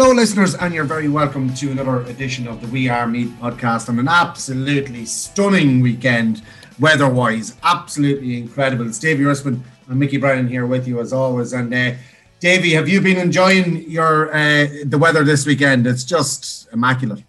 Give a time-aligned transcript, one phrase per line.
[0.00, 3.88] Hello, listeners, and you're very welcome to another edition of the We Are Meat podcast
[3.88, 6.40] on an absolutely stunning weekend,
[6.78, 7.56] weather wise.
[7.64, 8.86] Absolutely incredible.
[8.86, 11.52] It's Davey Russman and Mickey Brown here with you as always.
[11.52, 11.94] And uh,
[12.38, 15.84] Davey, have you been enjoying your uh, the weather this weekend?
[15.84, 17.24] It's just immaculate.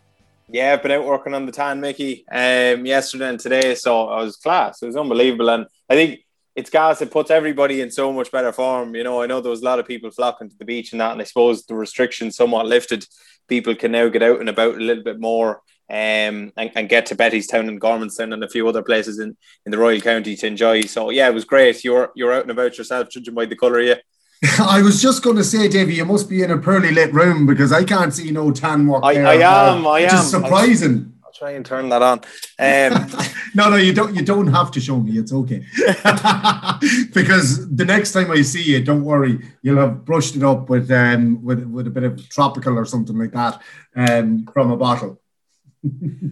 [0.48, 4.22] Yeah, I've been out working on the tan, Mickey, um, yesterday and today, so I
[4.22, 4.84] was class.
[4.84, 6.20] It was unbelievable, and I think
[6.56, 7.02] it's gas.
[7.02, 8.96] It puts everybody in so much better form.
[8.96, 11.02] You know, I know there was a lot of people flocking to the beach and
[11.02, 13.06] that, and I suppose the restrictions somewhat lifted.
[13.48, 15.62] People can now get out and about a little bit more.
[15.92, 19.72] Um, and, and get to Bettystown and Gormanston and a few other places in, in
[19.72, 20.82] the Royal County to enjoy.
[20.82, 21.84] So yeah, it was great.
[21.84, 23.96] You're you're out and about yourself, judging by the colour, yeah.
[24.60, 27.46] I was just going to say, Davey, you must be in a poorly lit room
[27.46, 29.04] because I can't see no tan work.
[29.04, 29.86] I, there, I am.
[29.88, 30.16] I am.
[30.16, 32.20] It's surprising try and turn that on.
[32.62, 33.08] Um,
[33.56, 34.14] no, no, you don't.
[34.14, 35.18] You don't have to show me.
[35.18, 35.60] It's okay.
[37.14, 40.92] because the next time I see you, don't worry, you'll have brushed it up with
[40.92, 43.62] um with with a bit of tropical or something like that
[43.96, 45.22] um from a bottle.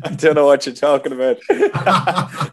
[0.03, 1.37] I don't know what you're talking about.
[1.49, 2.51] uh,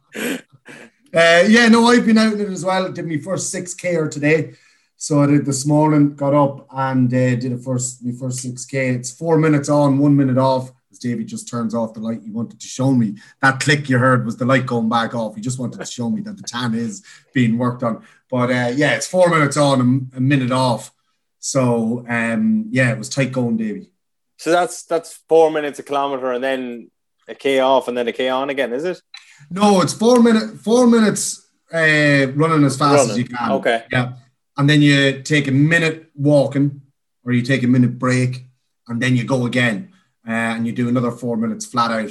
[1.12, 2.92] yeah, no, I've been out in it as well.
[2.92, 4.54] Did my first six k or today.
[4.96, 8.64] So I did this morning, got up and uh, did a first my first six
[8.64, 8.90] k.
[8.90, 10.70] It's four minutes on, one minute off
[11.04, 14.24] David just turns off the light, he wanted to show me that click you heard
[14.24, 15.34] was the light going back off.
[15.34, 17.04] He just wanted to show me that the tan is
[17.34, 18.02] being worked on.
[18.30, 20.92] But uh, yeah, it's four minutes on, a, a minute off.
[21.40, 23.90] So um, yeah, it was tight going, Davy.
[24.38, 26.90] So that's that's four minutes a kilometer, and then
[27.28, 29.02] a k off, and then a k on again, is it?
[29.50, 33.10] No, it's four minute four minutes uh, running as fast running.
[33.10, 33.52] as you can.
[33.52, 33.84] Okay.
[33.92, 34.14] Yeah,
[34.56, 36.80] and then you take a minute walking,
[37.24, 38.46] or you take a minute break,
[38.88, 39.90] and then you go again
[40.26, 42.10] uh, and you do another four minutes flat out.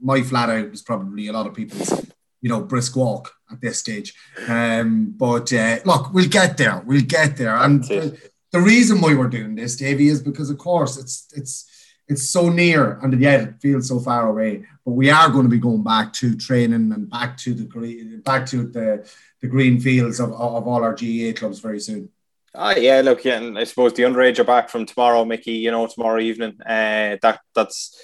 [0.00, 2.10] My flat out is probably a lot of people's,
[2.40, 4.14] you know, brisk walk at this stage.
[4.48, 6.82] Um, but uh, look, we'll get there.
[6.86, 7.56] We'll get there.
[7.56, 8.18] And the,
[8.52, 11.66] the, reason why we're doing this, Davey, is because of course it's it's
[12.08, 14.64] it's so near and yet it feels so far away.
[14.84, 18.20] But we are going to be going back to training and back to the green,
[18.20, 19.08] back to the
[19.42, 22.08] the green fields of, of all our GAA clubs very soon.
[22.54, 25.52] Ah, yeah, look, yeah, and I suppose the underage are back from tomorrow, Mickey.
[25.52, 26.60] You know, tomorrow evening.
[26.62, 27.96] Uh, that that's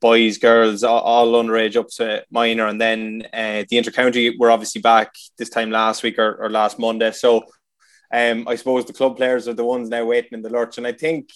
[0.00, 4.80] boys, girls, all, all underage up to minor, and then uh, the intercounty were obviously
[4.80, 7.10] back this time last week or, or last Monday.
[7.10, 7.42] So,
[8.14, 10.86] um, I suppose the club players are the ones now waiting in the lurch, and
[10.86, 11.30] I think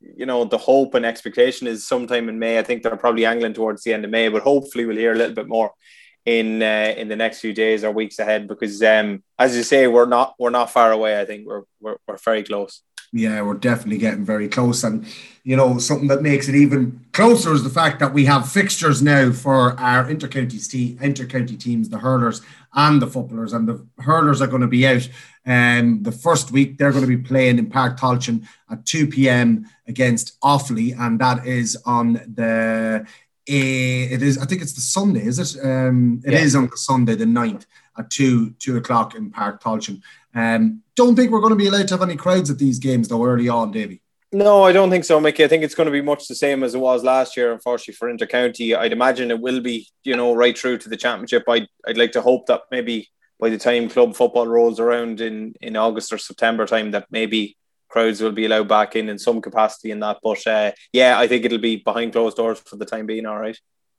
[0.00, 2.58] you know the hope and expectation is sometime in May.
[2.58, 5.16] I think they're probably angling towards the end of May, but hopefully we'll hear a
[5.16, 5.70] little bit more
[6.28, 9.86] in uh, in the next few days or weeks ahead because um, as you say
[9.86, 11.18] we're not we're not far away.
[11.18, 12.82] I think we're we're, we're very close.
[13.14, 14.84] Yeah we're definitely getting very close.
[14.84, 15.06] And
[15.42, 19.00] you know something that makes it even closer is the fact that we have fixtures
[19.00, 22.42] now for our intercounty te- intercounty teams the hurlers
[22.74, 23.54] and the footballers.
[23.54, 25.08] And the hurlers are going to be out
[25.46, 26.76] um, the first week.
[26.76, 29.66] They're going to be playing in Páirc Tailteann at 2 p.m.
[29.86, 30.94] against Offaly.
[30.98, 33.06] And that is on the
[33.48, 34.38] it is.
[34.38, 35.64] I think it's the Sunday, is it?
[35.64, 36.40] Um, it yeah.
[36.40, 37.66] is on the Sunday, the 9th
[37.98, 40.02] at two two o'clock in Páirc Tailteann.
[40.34, 43.08] Um, don't think we're going to be allowed to have any crowds at these games
[43.08, 44.02] though early on, Davy.
[44.30, 45.42] No, I don't think so, Mickey.
[45.42, 47.50] I think it's going to be much the same as it was last year.
[47.52, 51.44] Unfortunately for Intercounty, I'd imagine it will be, you know, right through to the championship.
[51.48, 53.08] I'd, I'd like to hope that maybe
[53.40, 57.56] by the time club football rolls around in in August or September time, that maybe
[57.88, 60.18] crowds will be allowed back in in some capacity in that.
[60.22, 63.26] But uh, yeah, I think it'll be behind closed doors for the time being.
[63.26, 63.58] All right.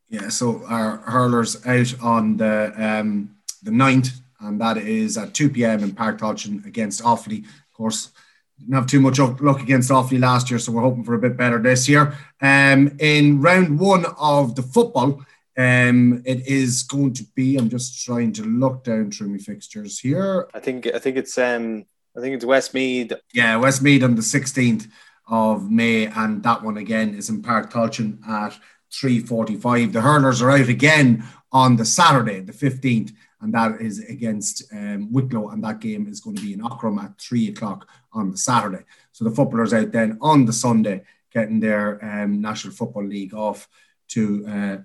[0.09, 0.29] Yeah.
[0.29, 5.83] So our hurlers out on the um, the 9th, and that is at two p.m.
[5.83, 7.45] in Páirc Tailteann against Offaly.
[7.45, 8.11] Of course.
[8.59, 11.37] Didn't have too much luck against Offaly last year, so we're hoping for a bit
[11.37, 12.17] better this year.
[12.41, 15.23] Um, in round one of the football,
[15.57, 17.55] um, it is going to be.
[17.55, 20.49] I'm just trying to look down through my fixtures here.
[20.53, 21.85] I think I think it's um
[22.15, 23.13] I think it's Westmeath.
[23.33, 24.89] Yeah, Westmeath on the 16th
[25.27, 28.57] of May, and that one again is in Páirc Tailteann at
[28.91, 29.93] 3.45.
[29.93, 33.11] The hurlers are out again on the Saturday, the 15th,
[33.41, 37.01] and that is against um, Wicklow, and that game is going to be in Aughrim
[37.01, 38.83] at 3 o'clock on the Saturday.
[39.11, 43.67] So the footballers out then on the Sunday getting their um, National Football League off
[44.09, 44.77] to uh,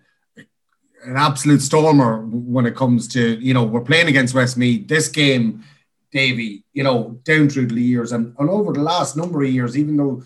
[1.04, 4.88] an absolute stormer when it comes to, you know, we're playing against Westmeath.
[4.88, 5.64] This game,
[6.14, 9.76] Davy, you know, down through the years and, and over the last number of years,
[9.76, 10.22] even though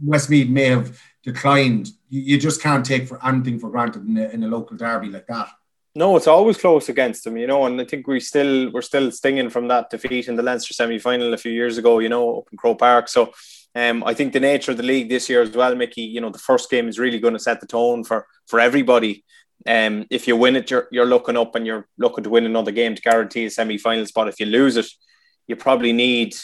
[0.00, 4.28] Westmeath may have declined, you, you just can't take for anything for granted in a,
[4.28, 5.48] in a local derby like that.
[5.96, 9.10] No, it's always close against them, you know, and I think we still we're still
[9.10, 12.38] stinging from that defeat in the Leinster semi final a few years ago, you know,
[12.38, 13.08] up in Croke Park.
[13.08, 13.32] So
[13.74, 16.30] um, I think the nature of the league this year as well, Mickey, you know,
[16.30, 19.24] the first game is really going to set the tone for for everybody.
[19.66, 22.72] Um, if you win it, you're, you're looking up and you're looking to win another
[22.72, 24.28] game to guarantee a semi final spot.
[24.28, 24.86] If you lose it,
[25.46, 26.34] you probably need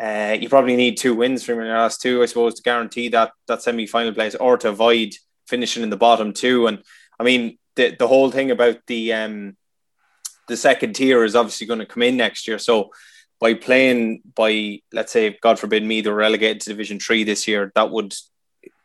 [0.00, 3.32] uh, you probably need two wins from your last two, I suppose, to guarantee that
[3.48, 5.14] that semi final place or to avoid
[5.46, 6.66] finishing in the bottom two.
[6.66, 6.82] And
[7.18, 9.56] I mean, the the whole thing about the um,
[10.48, 12.58] the second tier is obviously going to come in next year.
[12.58, 12.90] So
[13.40, 17.72] by playing by let's say God forbid me they're relegated to Division Three this year,
[17.74, 18.14] that would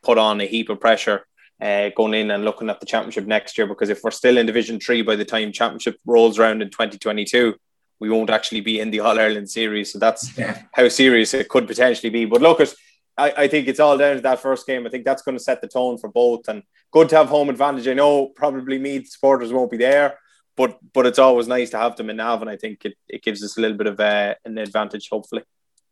[0.03, 1.25] put on a heap of pressure
[1.59, 3.67] uh, going in and looking at the championship next year.
[3.67, 7.55] Because if we're still in Division Three by the time championship rolls around in 2022,
[8.01, 9.93] we won't actually be in the All Ireland series.
[9.93, 10.63] So that's yeah.
[10.73, 12.25] how serious it could potentially be.
[12.25, 12.73] But look, at,
[13.15, 14.85] I, I think it's all down to that first game.
[14.85, 16.47] I think that's going to set the tone for both.
[16.49, 17.87] And good to have home advantage.
[17.87, 20.17] I know probably Meath supporters won't be there,
[20.57, 22.49] but but it's always nice to have them in Navan.
[22.49, 25.43] I think it, it gives us a little bit of uh, an advantage, hopefully.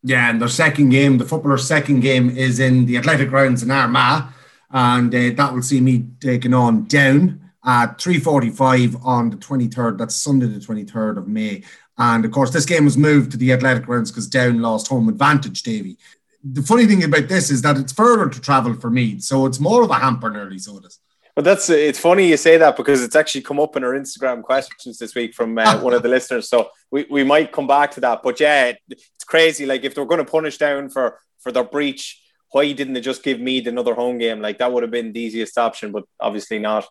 [0.02, 3.70] Yeah, and their second game, the footballer's second game, is in the athletic grounds in
[3.70, 4.32] Armagh,
[4.70, 9.98] and uh, that will see Meath taking on down at 3.45 on the 23rd.
[9.98, 11.62] That's Sunday, the 23rd of May.
[12.00, 15.10] And of course, this game was moved to the athletic grounds because Down lost home
[15.10, 15.98] advantage, Davy.
[16.42, 19.60] The funny thing about this is that it's further to travel for Meath, so it's
[19.60, 20.98] more of a hamper nearly, so it is.
[21.36, 24.42] But that's it's funny you say that because it's actually come up in our Instagram
[24.42, 26.48] questions this week from uh, one of the listeners.
[26.48, 28.22] So we, we might come back to that.
[28.22, 29.66] But yeah, it's crazy.
[29.66, 32.18] Like if they're going to punish down for for their breach,
[32.52, 34.40] why didn't they just give Meath another home game?
[34.40, 36.86] Like that would have been the easiest option, but obviously not.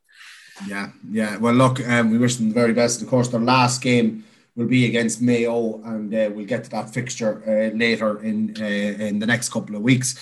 [0.67, 1.37] Yeah, yeah.
[1.37, 3.01] Well, look, um, we wish them the very best.
[3.01, 4.23] Of course, their last game
[4.55, 8.65] will be against Mayo, and uh, we'll get to that fixture uh, later in uh,
[8.65, 10.15] in the next couple of weeks.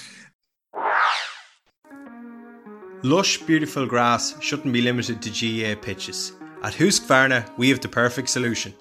[3.04, 6.34] Lush, beautiful grass shouldn't be limited to GAA pitches.
[6.64, 8.74] At Husqvarna, we have the perfect solution.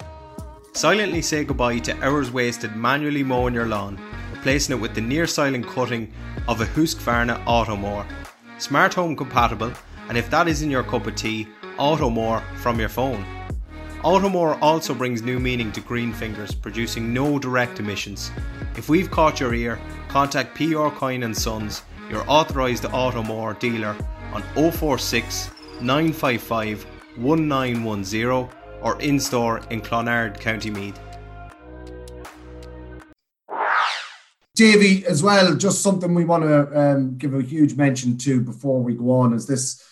[0.72, 3.98] Silently say goodbye to hours wasted manually mowing your lawn,
[4.32, 6.12] replacing it with the near silent cutting
[6.48, 8.06] of a Husqvarna Automower.
[8.58, 9.72] Smart home compatible,
[10.08, 11.46] and if that isn't your cup of tea,
[11.78, 13.35] Automower from your phone.
[14.06, 18.30] Automower also brings new meaning to green fingers, producing no direct emissions.
[18.76, 23.96] If we've caught your ear, contact PR Coyne and Sons, your authorised Automower dealer
[24.32, 25.50] on 046
[25.80, 26.86] 955
[27.16, 28.48] 1910
[28.80, 31.00] or in store in Clonard, County Meath.
[34.54, 38.80] Davy, as well, just something we want to um, give a huge mention to before
[38.80, 39.82] we go on is this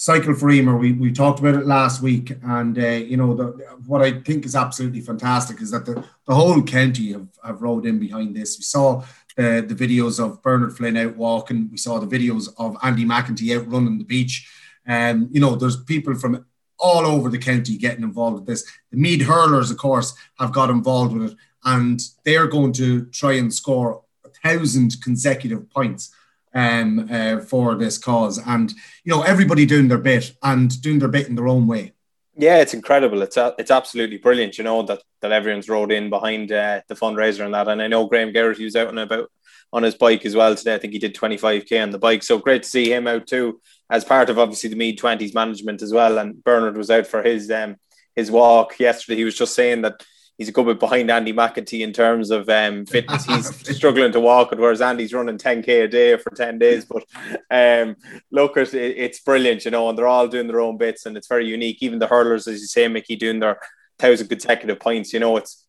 [0.00, 0.78] cycle for Emer.
[0.78, 3.44] We, we talked about it last week, and uh, you know the,
[3.86, 7.84] what I think is absolutely fantastic is that the, the whole county have, have rode
[7.84, 8.56] in behind this.
[8.56, 9.04] We saw
[9.36, 11.68] the, the videos of Bernard Flynn out walking.
[11.70, 14.50] We saw the videos of Andy McEntee out running the beach.
[14.86, 16.46] And um, you know, there's people from
[16.78, 18.64] all over the county getting involved with this.
[18.90, 21.36] The Meath hurlers, of course, have got involved with it,
[21.66, 26.10] and they're going to try and score a thousand consecutive points
[26.54, 28.38] um, uh, for this cause.
[28.44, 28.72] And
[29.04, 31.92] you know, everybody doing their bit and doing their bit in their own way.
[32.36, 33.22] Yeah, it's incredible.
[33.22, 34.56] It's a, it's absolutely brilliant.
[34.56, 37.68] You know that that everyone's rode in behind uh, the fundraiser and that.
[37.68, 39.30] And I know Graham Geraghty was out and about
[39.72, 40.74] on his bike as well today.
[40.74, 42.22] I think he did 25k on the bike.
[42.22, 45.82] So great to see him out too, as part of obviously the Meath Twenties management
[45.82, 46.18] as well.
[46.18, 47.76] And Bernard was out for his um
[48.16, 49.16] his walk yesterday.
[49.18, 50.02] He was just saying that
[50.40, 53.26] he's a good bit behind Andy McEntee in terms of um, fitness.
[53.26, 56.86] He's struggling to walk it, whereas Andy's running 10k a day for 10 days.
[56.86, 57.04] But
[57.50, 57.94] um,
[58.32, 61.28] look, it, it's brilliant, you know, and they're all doing their own bits, and it's
[61.28, 61.82] very unique.
[61.82, 63.60] Even the hurlers, as you say, Mickey, doing their
[63.98, 65.12] thousand consecutive points.
[65.12, 65.66] You know, it's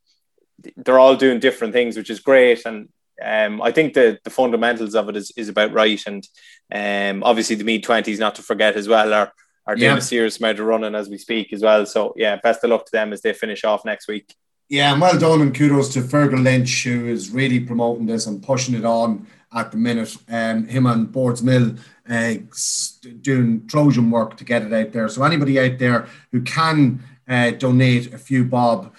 [0.77, 2.65] they're all doing different things, which is great.
[2.65, 2.87] And
[3.21, 6.01] um, I think the the fundamentals of it is, is about right.
[6.07, 6.25] And
[6.73, 9.33] um, obviously the Meath twenties, not to forget as well, are
[9.67, 9.97] are doing yeah.
[9.97, 11.85] a serious amount of running as we speak as well.
[11.85, 14.33] So yeah, best of luck to them as they finish off next week.
[14.71, 18.41] Yeah, and well done and kudos to Fergal Lynch, who is really promoting this and
[18.41, 20.15] pushing it on at the minute.
[20.29, 21.77] Um, him and Boardsmill
[22.09, 25.09] uh, doing Trojan work to get it out there.
[25.09, 28.95] So anybody out there who can uh, donate a few bob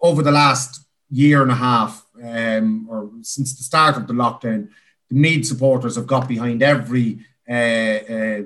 [0.00, 4.68] over the last year and a half um, or since the start of the lockdown,
[5.08, 8.42] the Meath supporters have got behind every uh, uh,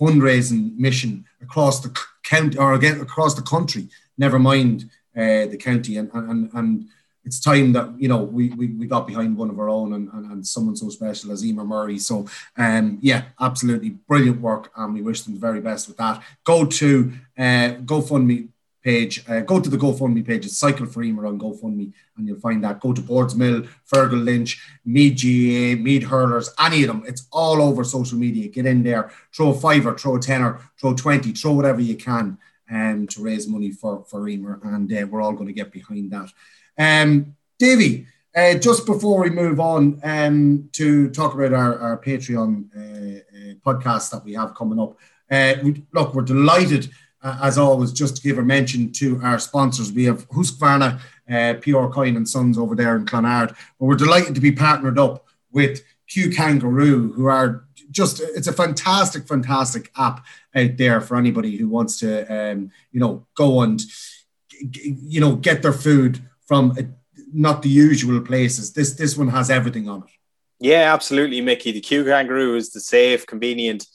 [0.00, 3.90] fundraising mission across the county or again across the country.
[4.16, 6.88] Never mind uh, the county, and, and and
[7.24, 10.10] it's time that you know we, we, we got behind one of our own and,
[10.12, 11.98] and, and someone so special as Emer Murray.
[11.98, 16.22] So um, yeah, absolutely brilliant work, and we wish them the very best with that.
[16.44, 18.48] Go to uh, GoFundMe
[18.82, 19.24] page.
[19.28, 20.44] Uh, go to the GoFundMe page.
[20.44, 22.80] It's Cycle for Emer on GoFundMe, and you'll find that.
[22.80, 27.04] Go to Boardsmill, Fergal Lynch, Meath GAA, Meath Hurlers, any of them.
[27.06, 28.48] It's all over social media.
[28.48, 32.38] Get in there, throw a fiver, throw a tenner, throw 20, throw whatever you can
[32.70, 36.10] um, to raise money for, for Emer, and uh, we're all going to get behind
[36.10, 36.30] that.
[36.78, 38.06] Um, Davy,
[38.36, 43.54] uh, just before we move on um, to talk about our, our Patreon uh, uh,
[43.64, 44.98] podcast that we have coming up,
[45.30, 46.90] uh, we, look, we're delighted
[47.22, 49.92] uh, as always, just to give a mention to our sponsors.
[49.92, 51.00] We have Husqvarna,
[51.62, 53.48] PR Coyne and Sons over there in Clonard.
[53.48, 57.63] But we're delighted to be partnered up with Q Kangaroo, who are
[57.94, 63.00] just, it's a fantastic, fantastic app out there for anybody who wants to, um, you
[63.00, 63.80] know, go and,
[64.60, 66.82] you know, get their food from a,
[67.32, 68.72] not the usual places.
[68.72, 70.10] This, this one has everything on it.
[70.60, 71.72] Yeah, absolutely, Mickey.
[71.72, 73.86] The Q Kangaroo is the safe, convenient,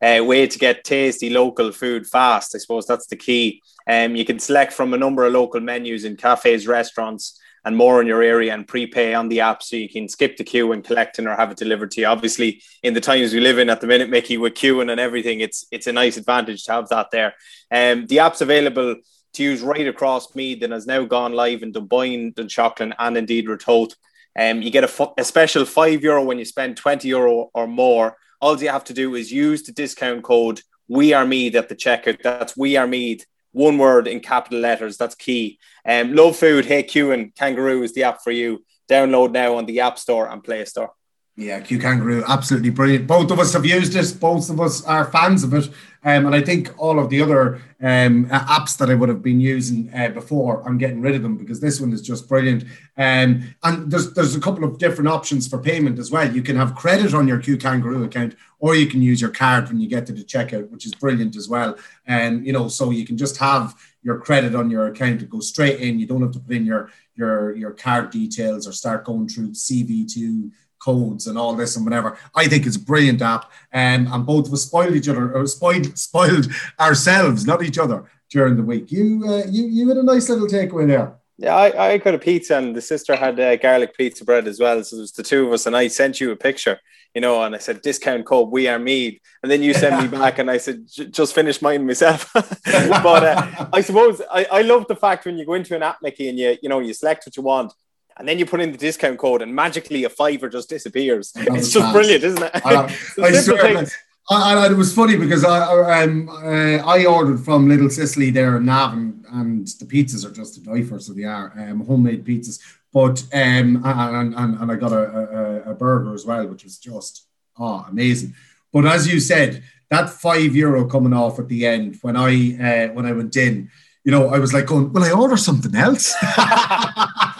[0.00, 2.54] uh, way to get tasty local food fast.
[2.54, 3.62] I suppose that's the key.
[3.86, 8.00] Um, you can select from a number of local menus in cafes, restaurants, and more
[8.00, 10.84] in your area and prepay on the app so you can skip the queue and
[10.84, 12.06] collecting or have it delivered to you.
[12.06, 15.40] Obviously, in the times we live in at the minute, Mickey, with queuing and everything,
[15.40, 17.34] it's it's a nice advantage to have that there.
[17.70, 18.96] Um, the app's available
[19.34, 23.46] to use right across Meath and has now gone live in Dunboyne, Dunshaughlin, and indeed
[23.46, 23.94] Ratoath.
[24.38, 28.16] Um, you get a, a special five euro when you spend 20 euro or more
[28.42, 31.76] all you have to do is use the discount code we are Meath at the
[31.76, 32.20] checkout.
[32.22, 34.96] That's we are Meath, one word in capital letters.
[34.96, 35.58] That's key.
[35.86, 38.64] Um, Love Food, Hey Q and Kangaroo is the app for you.
[38.90, 40.92] Download now on the App Store and Play Store.
[41.36, 43.06] Yeah, Q Kangaroo, absolutely brilliant.
[43.06, 44.20] Both of us have used it.
[44.20, 45.70] Both of us are fans of it.
[46.04, 49.40] Um, and I think all of the other um, apps that I would have been
[49.40, 52.64] using uh, before, I'm getting rid of them because this one is just brilliant.
[52.96, 56.30] Um, and there's there's a couple of different options for payment as well.
[56.30, 59.68] You can have credit on your Q Kangaroo account, or you can use your card
[59.68, 61.76] when you get to the checkout, which is brilliant as well.
[62.06, 65.38] And you know, so you can just have your credit on your account to go
[65.38, 66.00] straight in.
[66.00, 69.50] You don't have to put in your your your card details or start going through
[69.50, 70.50] CV2
[70.82, 72.18] codes and all this and whatever.
[72.34, 73.44] I think it's a brilliant app.
[73.72, 76.48] Um, and both of us spoiled each other or spoiled spoiled
[76.78, 78.90] ourselves, not each other, during the week.
[78.90, 81.14] You uh, you you had a nice little takeaway there.
[81.38, 84.60] Yeah, I, I got a pizza and the sister had uh, garlic pizza bread as
[84.60, 84.84] well.
[84.84, 86.78] So it was the two of us, and I sent you a picture,
[87.14, 90.08] you know, and I said discount code we are Meath, and then you sent me
[90.18, 92.30] back, and I said just finish mine myself.
[92.34, 95.98] but uh, I suppose I, I love the fact when you go into an app,
[96.02, 97.72] Mickey, and you you know you select what you want,
[98.16, 101.32] and then you put in the discount code, and magically a fiver just disappears.
[101.36, 102.50] It's just brilliant, isn't it?
[102.64, 103.86] I, I swear,
[104.30, 108.66] I, it was funny because I um, uh, I ordered from Little Sicily there in
[108.66, 112.60] Navan, and the pizzas are just a die for, so they are um, homemade pizzas.
[112.92, 116.78] But um, and, and, and I got a, a, a burger as well, which was
[116.78, 117.26] just
[117.58, 118.34] oh amazing.
[118.72, 122.92] But as you said, that five euro coming off at the end when I uh,
[122.92, 123.70] when I went in,
[124.04, 126.14] you know, I was like going, "Will I order something else?"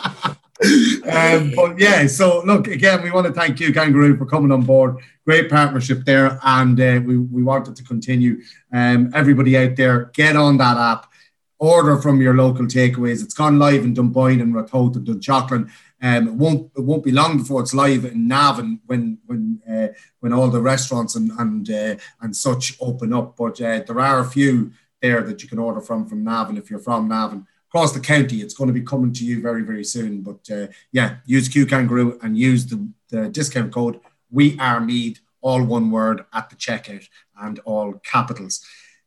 [0.63, 4.63] um, but yeah, so look again, we want to thank you, Kangaroo, for coming on
[4.63, 4.97] board.
[5.25, 8.41] Great partnership there, and uh, we we wanted to continue.
[8.73, 11.11] Um, everybody out there, get on that app,
[11.59, 13.23] order from your local takeaways.
[13.23, 15.71] It's gone live in Dunboyne and Ratoath and Dunshaughlin.
[16.01, 19.89] Um, it won't it won't be long before it's live in Navan when when uh,
[20.21, 23.37] when all the restaurants and and uh, and such open up.
[23.37, 26.71] But uh, there are a few there that you can order from from Navan if
[26.71, 28.43] you're from Navan across the county.
[28.43, 30.21] It's going to be coming to you very, very soon.
[30.21, 33.99] But uh, yeah, use Q Kangaroo and use the, the discount code
[34.31, 37.09] We Are Meath, all one word at the checkout
[37.41, 38.63] and all capitals.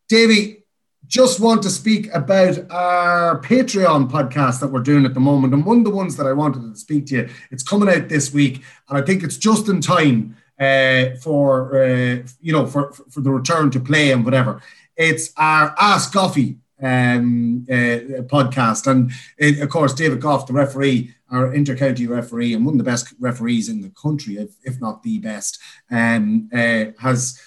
[0.10, 0.64] Davy,
[1.06, 5.54] just want to speak about our Patreon podcast that we're doing at the moment.
[5.54, 8.10] And one of the ones that I wanted to speak to you, it's coming out
[8.10, 12.94] this week, and I think it's just in time uh, for uh, you know for
[12.94, 14.64] for the return to play and whatever.
[14.98, 18.88] It's our Ask Goffey um, uh, podcast.
[18.88, 22.84] And it, of course, David Goff, the referee, our intercounty referee, and one of the
[22.84, 25.60] best referees in the country, if, if not the best,
[25.92, 27.40] um, uh, has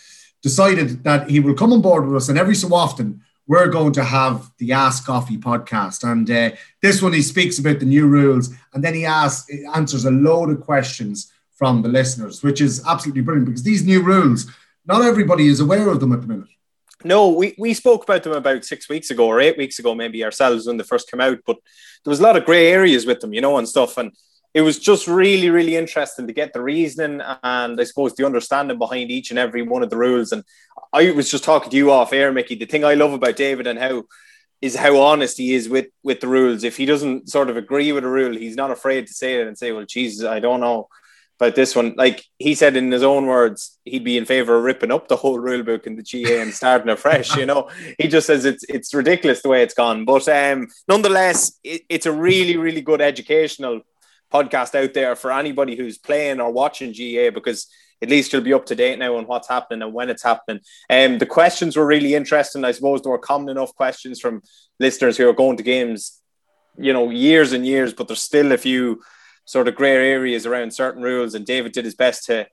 [0.42, 2.28] decided that he will come on board with us.
[2.28, 6.08] And every so often, we're going to have the Ask Goffey podcast.
[6.08, 10.04] And uh, this one, he speaks about the new rules and then he asks, answers
[10.04, 14.50] a load of questions from the listeners, which is absolutely brilliant because these new rules,
[14.86, 16.48] not everybody is aware of them at the minute.
[17.04, 20.24] No, we, we spoke about them about six weeks ago or eight weeks ago, maybe
[20.24, 21.38] ourselves when they first came out.
[21.46, 21.58] But
[22.04, 23.96] there was a lot of grey areas with them, you know, and stuff.
[23.98, 24.12] And
[24.52, 28.78] it was just really, really interesting to get the reasoning and I suppose the understanding
[28.78, 30.32] behind each and every one of the rules.
[30.32, 30.42] And
[30.92, 32.56] I was just talking to you off air, Mickey.
[32.56, 34.04] The thing I love about David and how
[34.60, 36.64] is how honest he is with with the rules.
[36.64, 39.46] If he doesn't sort of agree with a rule, he's not afraid to say it
[39.46, 40.88] and say, "Well, Jesus, I don't know."
[41.38, 41.94] But this one.
[41.96, 45.16] Like he said in his own words, he'd be in favor of ripping up the
[45.16, 47.36] whole rule book in the GAA and starting afresh.
[47.36, 50.04] You know, he just says it's it's ridiculous the way it's gone.
[50.04, 53.82] But um, nonetheless, it, it's a really really good educational
[54.32, 57.66] podcast out there for anybody who's playing or watching GAA because
[58.02, 60.60] at least you'll be up to date now on what's happening and when it's happening.
[60.88, 62.64] And um, the questions were really interesting.
[62.64, 64.42] I suppose there were common enough questions from
[64.78, 66.20] listeners who are going to games,
[66.76, 69.02] you know, years and years, but there's still a few
[69.48, 72.46] sort of grey areas around certain rules, and David did his best to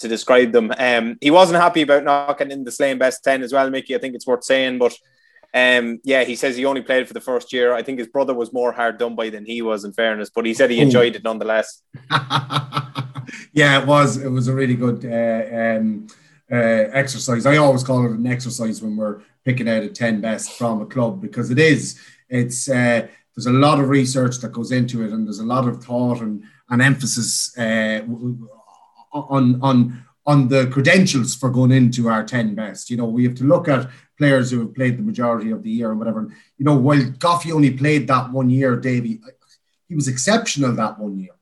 [0.00, 0.70] to describe them.
[0.76, 3.94] Um, he wasn't happy about knocking in the Slane best ten as well, Mickey.
[3.94, 4.94] I think it's worth saying, but
[5.54, 7.72] um, yeah, he says he only played for the first year.
[7.72, 10.44] I think his brother was more hard done by than he was, in fairness, but
[10.44, 11.82] he said he enjoyed it nonetheless.
[13.52, 14.18] yeah, it was.
[14.18, 16.06] It was a really good uh, um,
[16.52, 17.46] uh, exercise.
[17.46, 20.86] I always call it an exercise when we're picking out a ten best from a
[20.86, 21.98] club because it is.
[22.28, 25.66] It's uh, there's a lot of research that goes into it, and there's a lot
[25.66, 28.02] of thought and, and emphasis uh,
[29.12, 32.90] on on on the credentials for going into our 10 best.
[32.90, 35.70] You know, we have to look at players who have played the majority of the
[35.70, 36.28] year and whatever.
[36.58, 39.20] You know, while Goffey only played that one year, Davy,
[39.88, 41.32] he was exceptional that one year.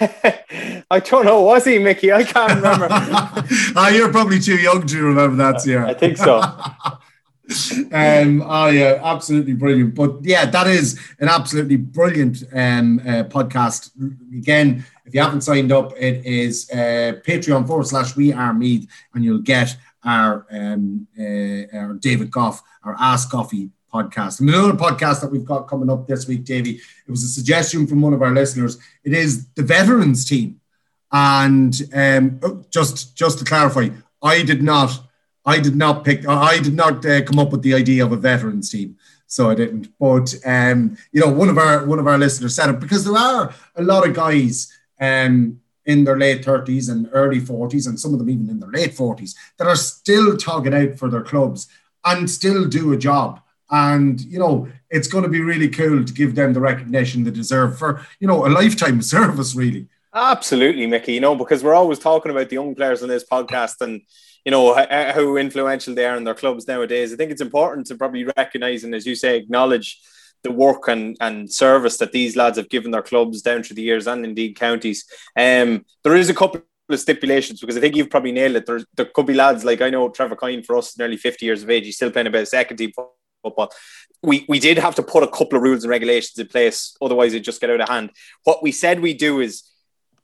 [0.90, 2.12] I don't know, was he, Mickey?
[2.12, 2.88] I can't remember.
[2.90, 5.84] oh, you're probably too young to remember that year.
[5.84, 6.40] I think so.
[7.92, 9.94] um, oh yeah, absolutely brilliant.
[9.94, 13.90] But yeah, that is an absolutely brilliant um, uh, podcast.
[14.32, 18.88] Again, if you haven't signed up, it is uh, Patreon forward slash We Are Meath,
[19.14, 24.40] and you'll get our, um, uh, our David Goff, our Ask Goffy podcast.
[24.40, 26.76] And another podcast that we've got coming up this week, Davey,
[27.06, 28.78] it was a suggestion from one of our listeners.
[29.02, 30.60] It is the veterans team.
[31.12, 33.88] And um, oh, just just to clarify,
[34.22, 34.96] I did not
[35.44, 36.26] I did not pick.
[36.28, 39.54] I did not uh, come up with the idea of a veterans team, so I
[39.54, 39.88] didn't.
[39.98, 43.16] But um, you know, one of our one of our listeners said it because there
[43.16, 48.12] are a lot of guys um, in their late thirties and early forties, and some
[48.12, 51.68] of them even in their late forties that are still tugging out for their clubs
[52.04, 53.40] and still do a job.
[53.70, 57.30] And you know, it's going to be really cool to give them the recognition they
[57.30, 59.88] deserve for you know a lifetime of service, really.
[60.12, 61.14] Absolutely, Mickey.
[61.14, 64.02] You know, because we're always talking about the young players in this podcast and
[64.44, 67.12] you know how influential they are in their clubs nowadays.
[67.12, 70.00] I think it's important to probably recognise and, as you say, acknowledge
[70.42, 73.82] the work and, and service that these lads have given their clubs down through the
[73.82, 75.04] years and indeed counties.
[75.36, 78.66] Um, there is a couple of stipulations because I think you've probably nailed it.
[78.66, 81.62] There, there could be lads like I know Trevor Kine for us, nearly 50 years
[81.62, 82.92] of age, he's still playing a bit of second team
[83.42, 83.70] football.
[84.22, 87.34] We, we did have to put a couple of rules and regulations in place, otherwise
[87.34, 88.10] it just get out of hand.
[88.44, 89.64] What we said we do is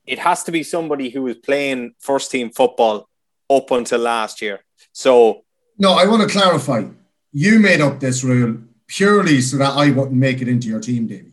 [0.06, 3.08] it has to be somebody who is playing first team football
[3.48, 4.60] up until last year.
[4.92, 5.44] So
[5.78, 6.84] no, I want to clarify.
[7.32, 11.06] You made up this rule purely so that I wouldn't make it into your team,
[11.06, 11.32] Davey.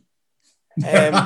[0.78, 1.26] Um,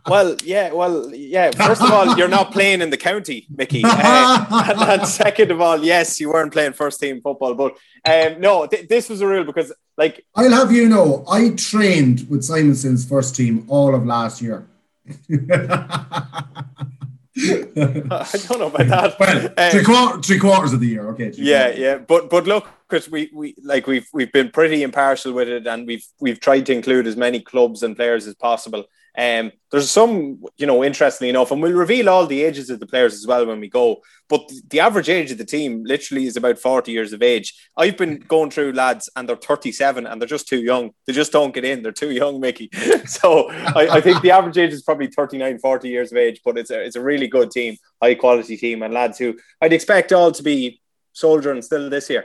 [0.08, 1.50] well, yeah, well, yeah.
[1.50, 3.82] First of all, you're not playing in the county, Mickey.
[3.84, 7.54] Uh, and, and, second of all, yes, you weren't playing first team football.
[7.54, 11.50] But um, no, th- this was a rule because, like, I'll have you know, I
[11.50, 14.66] trained with Simonstown's first team all of last year.
[17.38, 19.16] I don't know about that.
[19.18, 21.32] Well, um, three, quarter, three quarters of the year, okay.
[21.34, 25.48] Yeah, yeah, but but look, Chris, we we like we've we've been pretty impartial with
[25.48, 28.84] it, and we've we've tried to include as many clubs and players as possible.
[29.16, 32.86] Um, there's some, you know, interestingly enough, and we'll reveal all the ages of the
[32.86, 34.02] players as well when we go.
[34.28, 37.54] But the average age of the team literally is about 40 years of age.
[37.76, 40.92] I've been going through lads and they're 37 and they're just too young.
[41.06, 41.82] They just don't get in.
[41.82, 42.70] They're too young, Mickey.
[43.06, 46.56] so I, I, think the average age is probably 39, 40 years of age, but
[46.56, 50.12] it's a, it's a really good team, high quality team, and lads who I'd expect
[50.12, 50.80] all to be
[51.12, 52.24] soldiering still this year.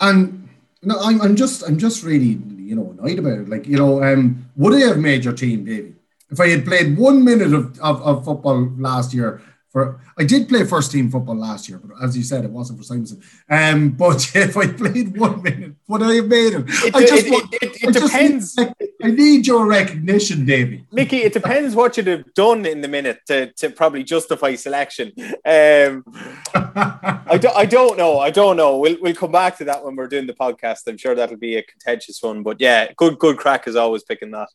[0.00, 0.48] And
[0.86, 3.48] no, I'm, I'm just I'm just really you know annoyed about it.
[3.48, 5.94] Like you know, um, would I have made your team, Davey?
[6.30, 9.42] If I had played one minute of, of, of football last year,
[9.76, 12.78] for I did play first team football last year, but as you said, it wasn't
[12.78, 13.22] for Simonstown.
[13.50, 16.64] Um, but if I played one minute, would I have made it?
[16.66, 18.56] It, I just, it, it, it, it depends.
[18.56, 18.72] Need,
[19.04, 20.86] I need your recognition, Davey.
[20.90, 25.12] Mickey, it depends what you'd have done in the minute to, to probably justify selection.
[25.44, 26.04] Um,
[26.54, 28.18] I, do, I don't know.
[28.18, 28.78] I don't know.
[28.78, 30.86] We'll, we'll come back to that when we're doing the podcast.
[30.86, 32.42] I'm sure that'll be a contentious one.
[32.42, 34.48] But yeah, good good crack is always picking that.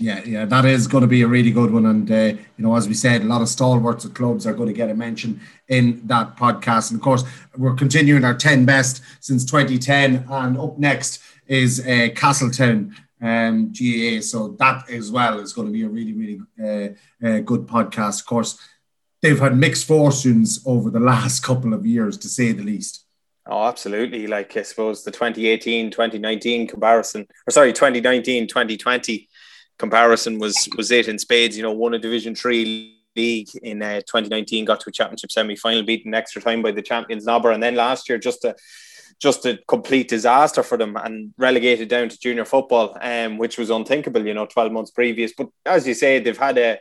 [0.00, 1.86] Yeah, yeah, that is going to be a really good one.
[1.86, 4.68] And, uh, you know, as we said, a lot of stalwarts of clubs are going
[4.68, 6.90] to get a mention in that podcast.
[6.90, 7.24] And of course,
[7.56, 10.26] we're continuing our 10 best since 2010.
[10.30, 14.20] And up next is uh, Castletown um, GAA.
[14.20, 18.20] So that as well is going to be a really, really uh, uh, good podcast.
[18.20, 18.58] Of course,
[19.20, 23.04] they've had mixed fortunes over the last couple of years, to say the least.
[23.50, 24.26] Oh, absolutely.
[24.26, 29.27] Like, I suppose the 2018 2019 comparison, or sorry, 2019 2020
[29.78, 31.56] comparison was was it in spades.
[31.56, 35.56] You know, won a Division Three league in uh, 2019, got to a championship semi
[35.56, 38.54] final, beaten extra time by the champions Nobber, and then last year just a
[39.20, 43.68] just a complete disaster for them and relegated down to junior football, um, which was
[43.68, 45.32] unthinkable, you know, 12 months previous.
[45.36, 46.78] But as you say, they've had a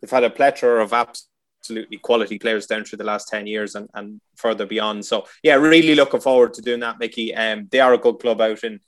[0.00, 3.88] they've had a plethora of absolutely quality players down through the last 10 years and,
[3.94, 5.04] and further beyond.
[5.04, 7.34] So yeah, really looking forward to doing that, Mickey.
[7.34, 8.80] Um, they are a good club out in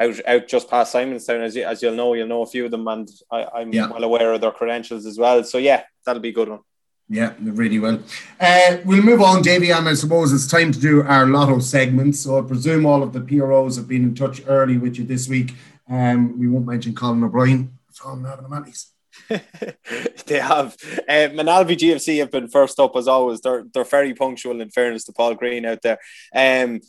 [0.00, 2.70] out out just past Simonstown, as you, as you'll know, you'll know a few of
[2.70, 3.88] them, and I, am yeah.
[3.90, 5.44] well aware of their credentials as well.
[5.44, 6.60] So yeah, that'll be a good one.
[7.08, 8.00] Yeah, really well.
[8.38, 12.14] Uh, we'll move on, Davy, and I suppose it's time to do our lotto segment.
[12.14, 15.28] So I presume all of the PROs have been in touch early with you this
[15.28, 15.54] week.
[15.88, 18.92] Um, we won't mention Colin O'Brien from Mannies.
[19.28, 20.76] they have.
[21.08, 23.40] Uh, Moynalvey GFC have been first up as always.
[23.40, 25.98] They're they're very punctual in fairness to Paul Green out there.
[26.34, 26.80] Um,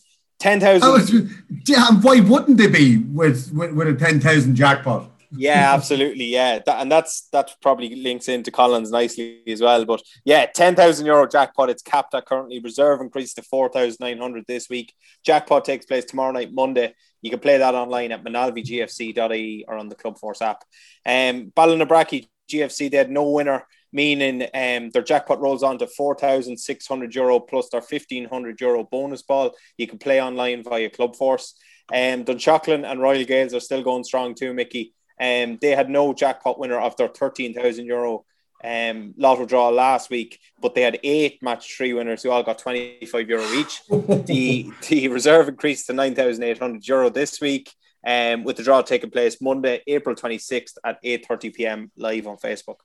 [0.42, 1.30] ten thousand.
[1.64, 5.10] Damn, why wouldn't they be with with, with a ten thousand jackpot?
[5.34, 6.26] yeah, absolutely.
[6.26, 9.86] Yeah, that, and that's that probably links into Collins nicely as well.
[9.86, 11.70] But yeah, ten thousand euro jackpot.
[11.70, 12.60] It's capped at currently.
[12.60, 14.94] Reserve increased to four thousand nine hundred this week.
[15.24, 16.94] Jackpot takes place tomorrow night, Monday.
[17.22, 20.64] You can play that online at manalvigfc.ie or on the Club Force app.
[21.06, 26.16] Um, Ballinabrackey GFC they had no winner, meaning um, their jackpot rolls on to four
[26.16, 29.54] thousand six hundred euro plus their fifteen hundred euro bonus ball.
[29.78, 31.56] You can play online via Club Force.
[31.92, 34.94] Um, Dunshaughlin and Royal Gaels are still going strong too, Mickey.
[35.20, 38.26] Um, they had no jackpot winner of their 13,000 euro
[38.64, 42.60] um, lotto draw last week, but they had eight match three winners who all got
[42.60, 43.82] 25 euro each.
[43.90, 47.72] the, the reserve increased to 9,800 euro this week,
[48.06, 51.92] um, with the draw taking place Monday, April 26th at 8.30 p.m.
[51.98, 52.78] live on Facebook.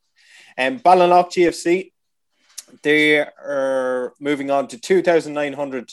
[0.58, 1.92] Um, Ballinlough GFC,
[2.82, 5.90] they are moving on to 2,900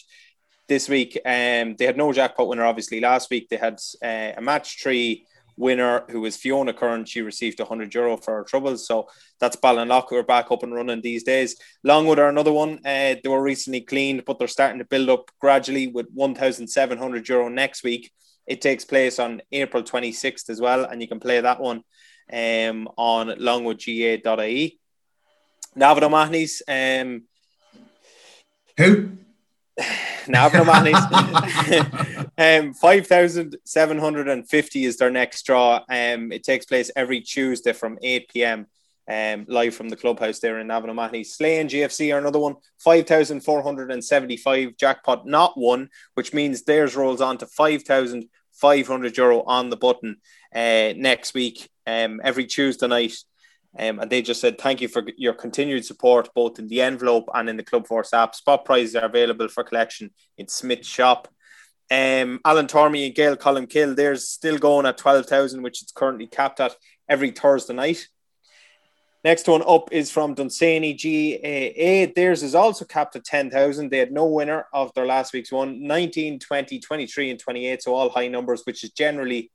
[0.68, 1.18] this week.
[1.26, 3.50] Um, they had no jackpot winner, obviously, last week.
[3.50, 5.26] They had uh, a match three
[5.58, 7.06] winner who was Fiona Curran.
[7.06, 8.88] She received 100 euro for her troubles.
[8.88, 9.08] So
[9.40, 11.56] that's Ballinlough who are back up and running these days.
[11.84, 12.80] Longwood are another one.
[12.80, 17.50] Uh, they were recently cleaned, but they're starting to build up gradually with 1,700 euro
[17.50, 18.12] next week.
[18.48, 21.84] It takes place on April 26th as well, and you can play that one
[22.32, 24.80] um, on longwoodga.ie.
[25.76, 26.62] Navan O'Mahony's.
[26.68, 27.24] Um,
[28.78, 29.12] who?
[30.28, 30.68] Navan
[32.38, 35.78] um, 5,750 is their next draw.
[35.90, 38.68] Um, it takes place every Tuesday from 8 p.m.
[39.06, 41.26] Um, live from the clubhouse there in Navan O'Mahony.
[41.26, 42.56] Slane and GFC are another one.
[42.80, 50.22] 5,475 jackpot, not won, which means theirs rolls on to 5,500 euro on the button
[50.56, 51.70] uh, next week.
[51.86, 53.16] Um, every Tuesday night,
[53.78, 57.30] um, and they just said, thank you for your continued support, both in the envelope
[57.34, 58.36] and in the Club Force app.
[58.36, 61.28] Spot prizes are available for collection in Smith Shop.
[61.90, 66.60] Um, Alan Tormey and Gaeil Colmcille, they're still going at 12,000, which it's currently capped
[66.60, 66.76] at
[67.10, 68.08] every Thursday night.
[69.24, 72.12] Next one up is from Dunsany GAA.
[72.14, 73.90] Theirs is also capped at 10,000.
[73.90, 77.82] They had no winner of their last week's one 19, 20, 23, and 28.
[77.82, 79.50] So all high numbers, which is generally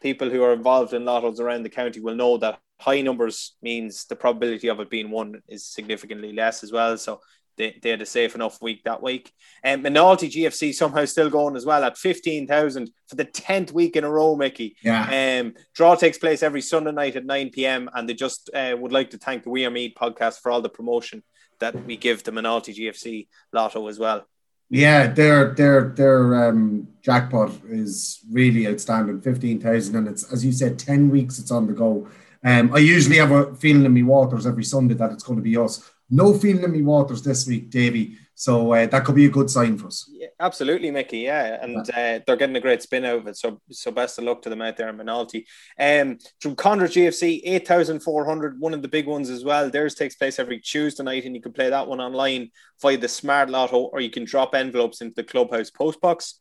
[0.00, 4.06] people who are involved in lottos around the county will know that high numbers means
[4.06, 6.96] the probability of it being won is significantly less as well.
[6.96, 7.20] So
[7.56, 9.32] they, they had a safe enough week that week.
[9.62, 13.96] And um, Moynalty GFC somehow still going as well at 15,000 for the 10th week
[13.96, 14.76] in a row, Mickey.
[14.82, 15.40] Yeah.
[15.40, 17.90] Um, draw takes place every Sunday night at 9 p.m.
[17.94, 20.62] And they just uh, would like to thank the We Are Meath podcast for all
[20.62, 21.22] the promotion
[21.58, 24.24] that we give the Moynalty GFC lotto as well.
[24.70, 30.52] Yeah, their their their um, jackpot is really outstanding, fifteen thousand, and it's as you
[30.52, 31.40] said, ten weeks.
[31.40, 32.08] It's on the go.
[32.44, 35.42] Um, I usually have a feeling in me waters every Sunday that it's going to
[35.42, 35.90] be us.
[36.08, 38.16] No feeling in me waters this week, Davy.
[38.40, 40.08] So uh, that could be a good sign for us.
[40.10, 41.18] Yeah, absolutely, Mickey.
[41.18, 43.36] Yeah, and uh, they're getting a great spin out of it.
[43.36, 45.44] So, so best of luck to them out there in Moynalty.
[45.78, 48.58] Um, from Condra GFC, eight thousand four hundred.
[48.58, 49.68] One of the big ones as well.
[49.68, 52.50] Theirs takes place every Tuesday night, and you can play that one online
[52.80, 56.36] via the Smart Lotto, or you can drop envelopes into the clubhouse postbox.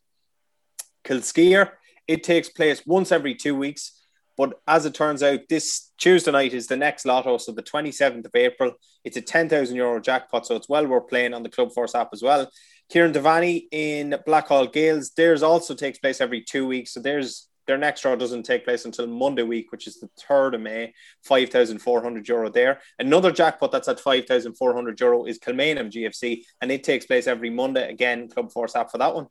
[1.04, 1.72] Kilskeer,
[2.08, 3.99] it takes place once every two weeks.
[4.40, 8.24] But as it turns out, this Tuesday night is the next lotto, so the 27th
[8.24, 8.72] of April.
[9.04, 12.12] It's a 10,000 euro jackpot, so it's well worth playing on the Club Force app
[12.14, 12.50] as well.
[12.88, 16.94] Kieran Devaney in Blackhall Gaels, theirs also takes place every two weeks.
[16.94, 20.56] So there's their next draw doesn't take place until Monday week, which is the 3rd
[20.56, 20.94] of May,
[21.26, 22.80] 5,400 euro there.
[22.98, 27.92] Another jackpot that's at 5,400 euro is Kilmainham GFC, and it takes place every Monday.
[27.92, 29.28] Again, Club Force app for that one.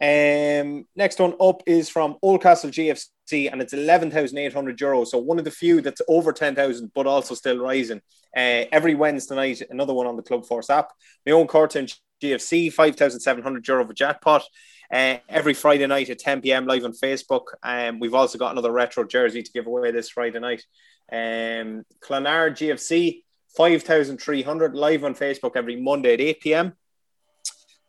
[0.00, 3.06] Um, next one up is from Oldcastle GFC.
[3.32, 5.08] And it's 11,800 euros.
[5.08, 8.00] So one of the few that's over 10,000, but also still rising.
[8.36, 10.92] Uh, every Wednesday night, another one on the Club Force app.
[11.26, 14.44] My own Cortown GFC, 5,700 euro for jackpot.
[14.92, 16.66] Uh, every Friday night at 10 p.m.
[16.66, 17.44] live on Facebook.
[17.62, 20.64] Um, we've also got another retro jersey to give away this Friday night.
[21.12, 23.22] Um, Clonard GFC,
[23.56, 26.72] 5,300 live on Facebook every Monday at 8 p.m.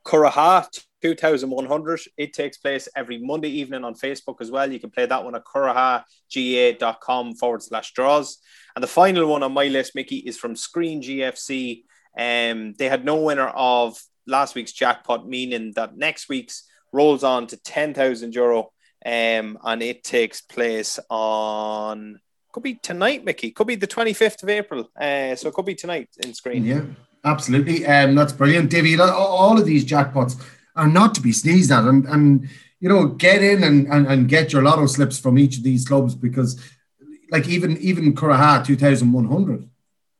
[0.05, 0.67] Curraha,
[1.01, 1.99] 2,100.
[2.17, 4.71] It takes place every Monday evening on Facebook as well.
[4.71, 8.39] You can play that one at currahaga.com forward slash draws.
[8.75, 11.83] And the final one on my list, Mickey, is from Skryne GFC.
[12.17, 17.47] Um, they had no winner of last week's jackpot, meaning that next week's rolls on
[17.47, 18.71] to 10,000 euro.
[19.05, 22.19] Um, and it takes place on
[22.51, 23.51] could be tonight, Mickey.
[23.51, 24.89] Could be the 25th of April.
[24.99, 26.65] Uh, so it could be tonight in Skryne.
[26.65, 26.81] Yeah,
[27.23, 27.85] absolutely.
[27.85, 28.99] Um, that's brilliant, Davy.
[28.99, 30.41] All of these jackpots
[30.75, 31.83] are not to be sneezed at.
[31.83, 35.57] And, and you know, get in and, and, and get your lotto slips from each
[35.57, 36.59] of these clubs because,
[37.31, 39.69] like, even even Curraha 2100,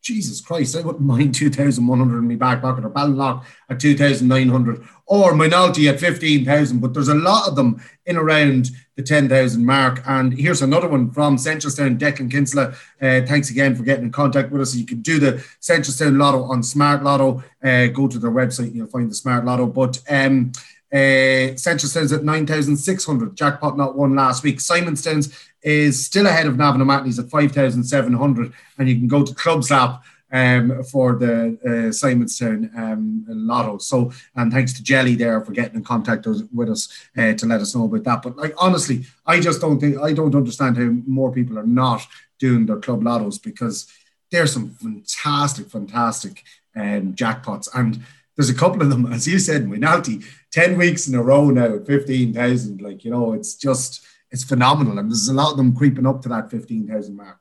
[0.01, 5.33] Jesus Christ, I wouldn't mind 2,100 in my back pocket or Ballinlough at 2,900 or
[5.33, 6.79] Moynalty at 15,000.
[6.79, 10.01] But there's a lot of them in around the 10,000 mark.
[10.05, 12.73] And here's another one from Seneschalstown, Declan Kinsella.
[13.01, 14.75] Uh, thanks again for getting in contact with us.
[14.75, 17.41] You can do the Seneschalstown Lotto on Smart Lotto.
[17.63, 19.67] Uh, go to their website you'll find the Smart Lotto.
[19.67, 20.51] But um,
[20.91, 23.38] uh, Seneschalstown's at 9,600.
[23.38, 24.57] Jackpot not won last week.
[24.57, 28.51] Simonstown's is still ahead of Navan O'Mahony's at 5,700.
[28.77, 33.77] And you can go to Clubs app um, for the uh, Simonstown um, lotto.
[33.77, 37.61] So, and thanks to Jelly there for getting in contact with us uh, to let
[37.61, 38.21] us know about that.
[38.21, 42.05] But like honestly, I just don't think I don't understand how more people are not
[42.39, 43.87] doing their club lottos because
[44.31, 46.43] there's some fantastic, fantastic
[46.75, 48.01] um, jackpots and.
[48.35, 51.75] There's a couple of them, as you said, Moynalty, 10 weeks in a row now
[51.75, 52.79] at 15,000.
[52.79, 54.97] Like, you know, it's just, it's phenomenal.
[54.97, 57.37] And there's a lot of them creeping up to that 15,000 mark.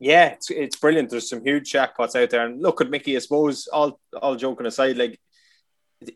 [0.00, 1.10] Yeah, it's, it's brilliant.
[1.10, 2.46] There's some huge jackpots out there.
[2.46, 5.20] And look at Mickey, I suppose, all, all joking aside, like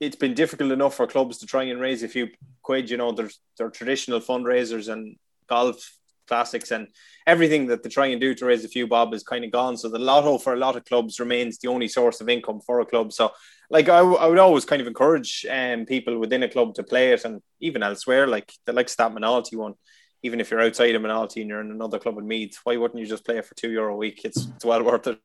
[0.00, 2.28] it's been difficult enough for clubs to try and raise a few
[2.62, 2.88] quid.
[2.88, 5.16] You know, there's their traditional fundraisers and
[5.48, 6.88] golf classics and
[7.26, 9.76] everything that they try and do to raise a few bob is kind of gone.
[9.76, 12.80] So the lotto for a lot of clubs remains the only source of income for
[12.80, 13.12] a club.
[13.12, 13.32] So
[13.68, 17.12] like I, I would always kind of encourage um, people within a club to play
[17.12, 19.74] it and even elsewhere, like the likes that Moynalty one
[20.24, 22.98] even if you're outside of Moynalty and you're in another club in Meath, why wouldn't
[22.98, 24.22] you just play it for two euro a week?
[24.24, 25.20] It's, it's well worth it.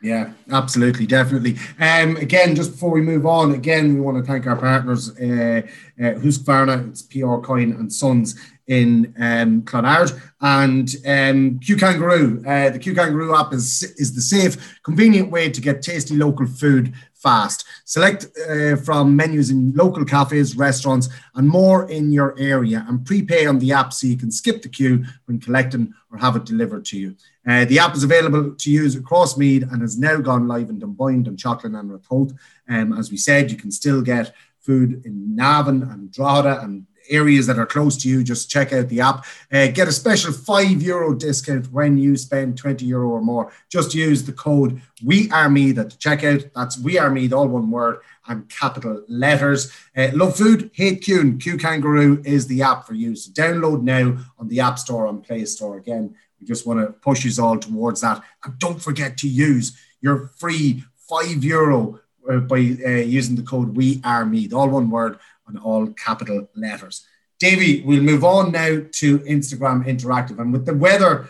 [0.00, 1.56] Yeah, absolutely, definitely.
[1.78, 5.62] Um, again, just before we move on, again, we want to thank our partners, uh,
[6.00, 8.36] uh, Husqvarna, it's PR Coyne and Sons
[8.68, 12.42] in um, Clonard, and um, Q Kangaroo.
[12.46, 16.46] Uh, the Q Kangaroo app is is the safe, convenient way to get tasty local
[16.46, 17.64] food fast.
[17.84, 23.46] Select uh, from menus in local cafes, restaurants, and more in your area, and prepay
[23.46, 26.84] on the app so you can skip the queue when collecting or have it delivered
[26.86, 27.16] to you.
[27.46, 30.78] Uh, the app is available to use across Meath and has now gone live in
[30.78, 32.36] Dunboyne and Dunshaughlin and Ratoath.
[32.68, 37.46] Um, as we said, you can still get food in Navan and Drogheda and areas
[37.46, 39.24] that are close to you, just check out the app.
[39.52, 43.52] Uh, get a special five euro discount when you spend 20 euro or more.
[43.70, 46.50] Just use the code We Are Meath at the checkout.
[46.54, 49.72] That's We Are Meath, all one word and capital letters.
[49.96, 51.36] Uh, love food, hate Q.
[51.38, 53.16] Q Kangaroo is the app for you.
[53.16, 55.78] So download now on the App Store and Play Store.
[55.78, 58.22] Again, we just want to push you all towards that.
[58.44, 63.76] And don't forget to use your free five euro uh, by uh, using the code
[63.76, 67.06] We Are Me, all one word on all capital letters.
[67.38, 70.38] Davy, we'll move on now to Instagram Interactive.
[70.40, 71.28] And with the weather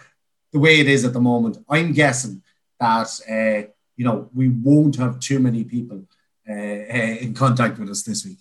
[0.52, 2.42] the way it is at the moment, I'm guessing
[2.80, 6.04] that, uh, you know, we won't have too many people
[6.48, 8.38] uh, uh, in contact with us this week.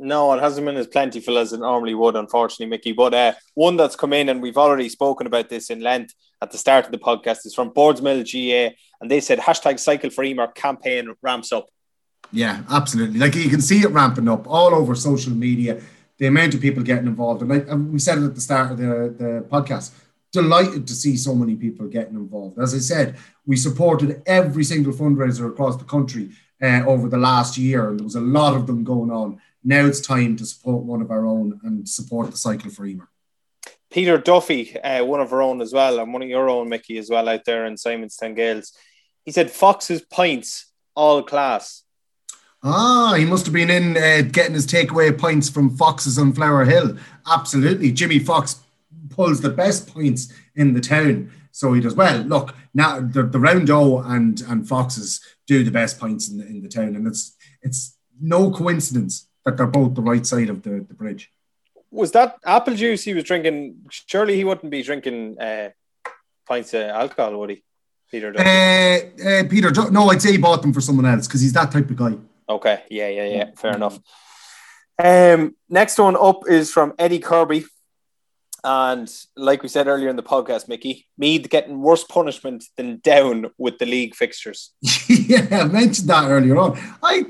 [0.00, 2.92] No, it hasn't been as plentiful as it normally would, unfortunately, Mickey.
[2.92, 6.52] But uh, one that's come in, and we've already spoken about this in length at
[6.52, 10.22] the start of the podcast, is from Boardsmill GAA, and they said hashtag Cycle for
[10.22, 11.66] Emer campaign ramps up.
[12.32, 13.18] Yeah, absolutely.
[13.18, 15.80] Like you can see it ramping up all over social media.
[16.18, 18.72] The amount of people getting involved, and, like, and we said it at the start
[18.72, 19.92] of the, the podcast.
[20.32, 22.58] Delighted to see so many people getting involved.
[22.58, 27.56] As I said, we supported every single fundraiser across the country uh, over the last
[27.56, 29.40] year, and there was a lot of them going on.
[29.62, 33.08] Now it's time to support one of our own and support the cycle for Emer.
[33.90, 36.98] Peter Duffy, uh, one of our own as well, and one of your own, Mickey,
[36.98, 38.72] as well, out there in Simonstown Gaels.
[39.24, 41.84] He said, Fox's pints, all class.
[42.62, 46.64] Ah, he must have been in uh, getting his takeaway points from Foxes on Flower
[46.64, 46.96] Hill.
[47.30, 47.92] Absolutely.
[47.92, 48.60] Jimmy Fox
[49.10, 51.30] pulls the best points in the town.
[51.52, 52.18] So he does well.
[52.22, 56.46] Look, now the, the round O and and Foxes do the best points in the,
[56.46, 60.62] in the town, and it's it's no coincidence that they're both the right side of
[60.62, 61.32] the, the bridge.
[61.90, 63.76] was that apple juice he was drinking?
[63.90, 65.70] Surely he wouldn't be drinking uh,
[66.46, 67.62] pints of alcohol, would he?
[68.10, 68.32] Peter.
[68.38, 71.70] Uh, uh, Peter, no, I'd say he bought them for someone else because he's that
[71.70, 72.14] type of guy.
[72.48, 73.50] Okay, yeah, yeah, yeah.
[73.56, 73.98] Fair enough.
[75.02, 77.64] Um, next one up is from Eddie Kirby.
[78.64, 83.46] And like we said earlier in the podcast, Mickey, Meath getting worse punishment than down
[83.56, 84.72] with the league fixtures.
[85.08, 86.76] yeah, I mentioned that earlier on.
[87.02, 87.24] I,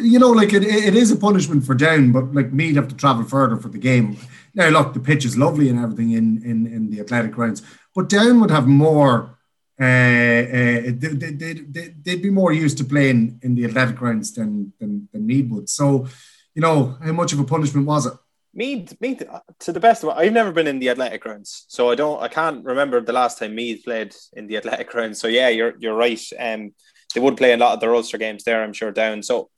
[0.00, 2.96] you know, like it, it is a punishment for down, but like Meath have to
[2.96, 4.16] travel further for the game.
[4.54, 7.62] Now, look, the pitch is lovely and everything in in, in the athletic grounds,
[7.94, 9.38] but down would have more.
[9.80, 14.32] Uh, uh, they, they, they, they'd be more used to playing in the athletic grounds
[14.32, 15.68] than than, than Meath would.
[15.68, 16.06] So,
[16.54, 18.12] you know, how much of a punishment was it?
[18.54, 19.22] Meath, Meath,
[19.60, 22.22] to the best of it, I've never been in the athletic grounds, so I don't,
[22.22, 25.20] I can't remember the last time Meath played in the athletic grounds.
[25.20, 26.22] So yeah, you're you're right.
[26.38, 26.74] Um,
[27.14, 28.92] they would play a lot of the Ulster games there, I'm sure.
[28.92, 29.48] Down, so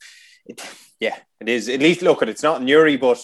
[0.45, 0.61] it,
[0.99, 1.67] yeah, it is.
[1.67, 3.21] At least look at it's not Newry, but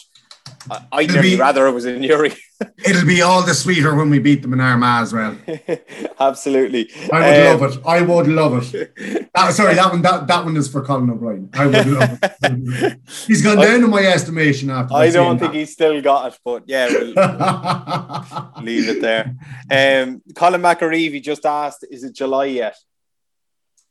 [0.70, 2.34] I, would be, rather it was in Newry.
[2.86, 5.38] it'll be all the sweeter when we beat them in Armagh as well.
[6.20, 6.90] Absolutely.
[7.12, 7.82] I would um, love it.
[7.86, 9.28] I would love it.
[9.34, 11.50] That, sorry, that one that, that one is for Colin O'Brien.
[11.54, 13.00] I would love it.
[13.28, 14.94] He's gone down in my estimation after.
[14.94, 15.58] I don't think that.
[15.58, 19.36] he's still got it, but yeah, we'll leave it there.
[19.72, 22.76] Um, Colin McAreevy just asked, is it July yet?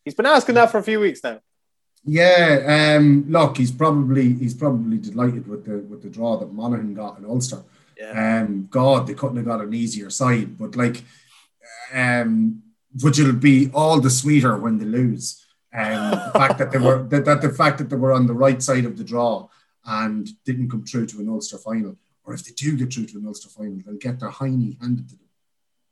[0.04, 1.40] He's been asking that for a few weeks now.
[2.04, 6.94] Yeah, um, look, he's probably he's probably delighted with the with the draw that Monaghan
[6.94, 7.62] got in Ulster.
[7.98, 8.42] Yeah.
[8.42, 11.04] Um, God, they couldn't have got an easier side, but like,
[11.92, 12.62] um,
[13.02, 15.44] which will be all the sweeter when they lose.
[15.72, 18.34] Um, the fact that they were that, that the fact that they were on the
[18.34, 19.48] right side of the draw
[19.84, 23.18] and didn't come through to an Ulster final, or if they do get through to
[23.18, 25.26] an Ulster final, they'll get their hiney handed to them.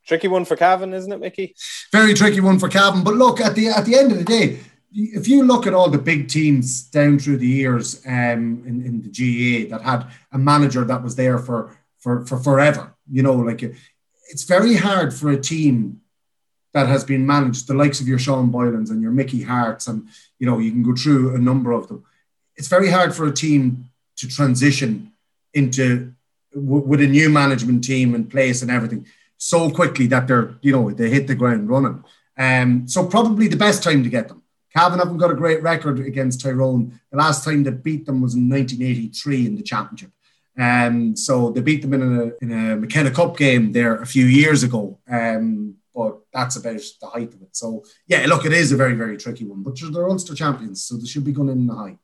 [0.07, 1.55] Tricky one for Cavan, isn't it, Mickey?
[1.93, 3.05] Very tricky one for Cavan.
[3.05, 4.61] But look, at the at the end of the day,
[4.93, 9.03] if you look at all the big teams down through the years um, in, in
[9.03, 13.35] the GAA that had a manager that was there for, for, for forever, you know,
[13.35, 16.01] like it's very hard for a team
[16.73, 20.07] that has been managed, the likes of your Sean Boylans and your Mickey Harts, and
[20.39, 22.05] you know, you can go through a number of them.
[22.57, 25.13] It's very hard for a team to transition
[25.55, 26.13] into
[26.55, 29.07] w- with a new management team in place and everything
[29.39, 32.05] so quickly that they're, you know, they hit the ground running.
[32.37, 34.43] Um, so probably the best time to get them
[34.79, 37.01] Cavan haven't got a great record against Tyrone.
[37.11, 40.13] The last time they beat them was in 1983 in the championship.
[40.57, 44.27] Um, so they beat them in a, in a McKenna Cup game there a few
[44.27, 45.01] years ago.
[45.11, 47.57] Um, but that's about the height of it.
[47.57, 49.65] So yeah, look, it is a very, very tricky one.
[49.65, 51.99] But they're Ulster champions, so they should be going in the high.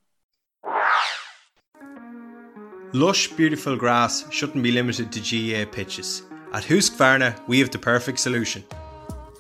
[2.93, 6.25] Lush, beautiful grass shouldn't be limited to GAA pitches.
[6.53, 8.65] At Husqvarna, we have the perfect solution.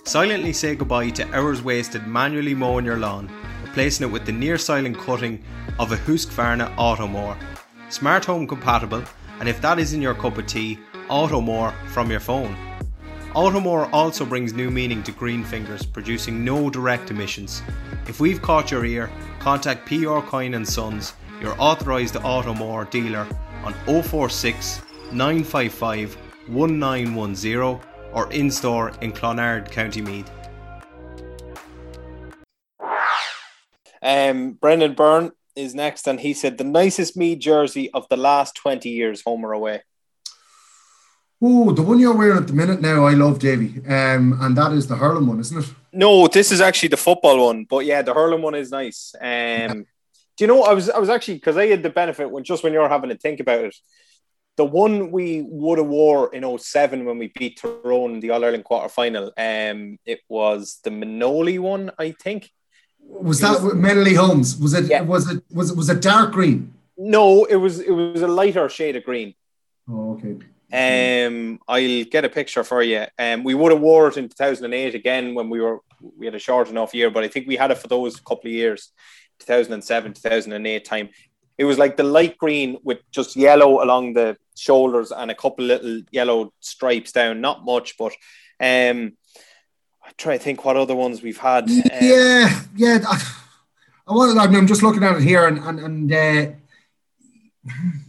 [0.07, 3.31] Silently say goodbye to hours wasted manually mowing your lawn,
[3.65, 5.43] replacing it with the near silent cutting
[5.79, 7.39] of a Husqvarna Automower.
[7.89, 9.03] Smart home compatible,
[9.41, 12.55] and if that isn't your cup of tea, Automower from your phone.
[13.35, 17.63] Automower also brings new meaning to green fingers, producing no direct emissions.
[18.07, 23.27] If we've caught your ear, contact PR Coyne and Sons, your authorised Automower dealer
[23.65, 26.15] on 046 955
[26.49, 30.31] 1910 or in store in Clonard, County Meath.
[34.01, 38.55] Um, Brendan Byrne is next, and he said the nicest Meath jersey of the last
[38.55, 39.83] 20 years, home or away.
[41.43, 43.83] Oh, the one you're wearing at the minute now, I love, Davy.
[43.87, 45.75] Um, and that is the hurling one, isn't it?
[45.93, 47.65] No, this is actually the football one.
[47.65, 49.15] But yeah, the hurling one is nice.
[49.21, 49.73] Um, yeah.
[50.37, 50.63] Do you know?
[50.63, 53.11] I was I was actually because I had the benefit when just when you're having
[53.11, 53.77] to think about it
[54.57, 58.45] the one we would have wore in 07 when we beat Tyrone in the All
[58.45, 62.51] Ireland quarter final, um, it was the Manoli one, I think.
[63.07, 64.57] Was that was, Menolly Holmes?
[64.59, 64.87] Was it?
[64.87, 65.03] Yeah.
[65.03, 65.43] Was it?
[65.53, 65.77] Was it?
[65.77, 66.73] Was it dark green?
[66.97, 67.81] No, it was.
[67.81, 69.35] It was a lighter shade of green.
[69.91, 70.39] Oh, okay.
[70.73, 73.05] Um, I'll get a picture for you.
[73.19, 75.81] Um, we would have wore it in 2008 again when we were
[76.17, 78.49] we had a short enough year, but I think we had it for those couple
[78.49, 78.91] of years,
[79.41, 81.11] 2007, 2008 time
[81.57, 85.65] it was like the light green with just yellow along the shoulders and a couple
[85.65, 87.41] little yellow stripes down.
[87.41, 88.13] Not much, but
[88.61, 89.13] um,
[90.05, 91.65] I try to think what other ones we've had.
[91.65, 92.99] Um, yeah, yeah.
[93.07, 93.37] I,
[94.09, 94.39] I want.
[94.39, 96.53] I'm just looking at it here, and and, and uh,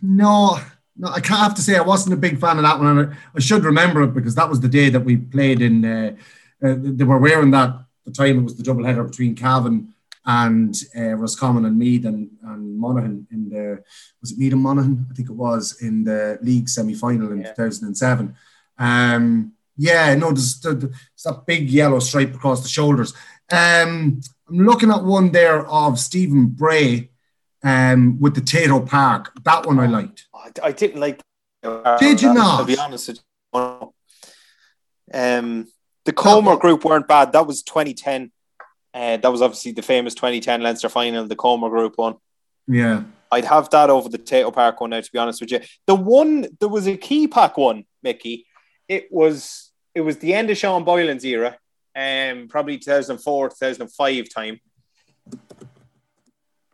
[0.02, 0.60] no,
[0.98, 2.98] no, I can't have to say I wasn't a big fan of that one.
[2.98, 5.86] And I, I should remember it because that was the day that we played in.
[5.86, 6.16] Uh,
[6.64, 7.82] uh, they were wearing that.
[8.06, 9.95] The time it was the double header between Cavan
[10.26, 13.84] and uh, Roscommon and Meath and, and Monaghan in the
[14.22, 17.42] was it Meath and Monaghan I think it was in the league semi final in
[17.42, 17.54] yeah.
[17.54, 18.36] 2007.
[18.78, 20.86] Um, yeah, no, there's, there's,
[21.26, 23.14] that big yellow stripe across the shoulders.
[23.52, 27.10] Um, I'm looking at one there of Stephen Bray
[27.64, 29.34] um, with the Tayto Park.
[29.44, 30.28] That one I liked.
[30.64, 31.22] I didn't like
[32.00, 32.62] Did you not?
[32.62, 33.22] To be honest,
[33.54, 33.92] um,
[36.06, 37.34] the Comer group weren't bad.
[37.34, 38.32] That was 2010.
[38.96, 42.16] Uh, that was obviously the famous 2010 Leinster final, the Comer group one.
[42.66, 43.04] Yeah.
[43.30, 45.60] I'd have that over the Tayto Park one now, to be honest with you.
[45.86, 48.46] The one, there was a Kepak one, Mickey.
[48.88, 51.58] It was it was the end of Sean Boylan's era,
[51.96, 54.60] um, probably 2004, 2005 time.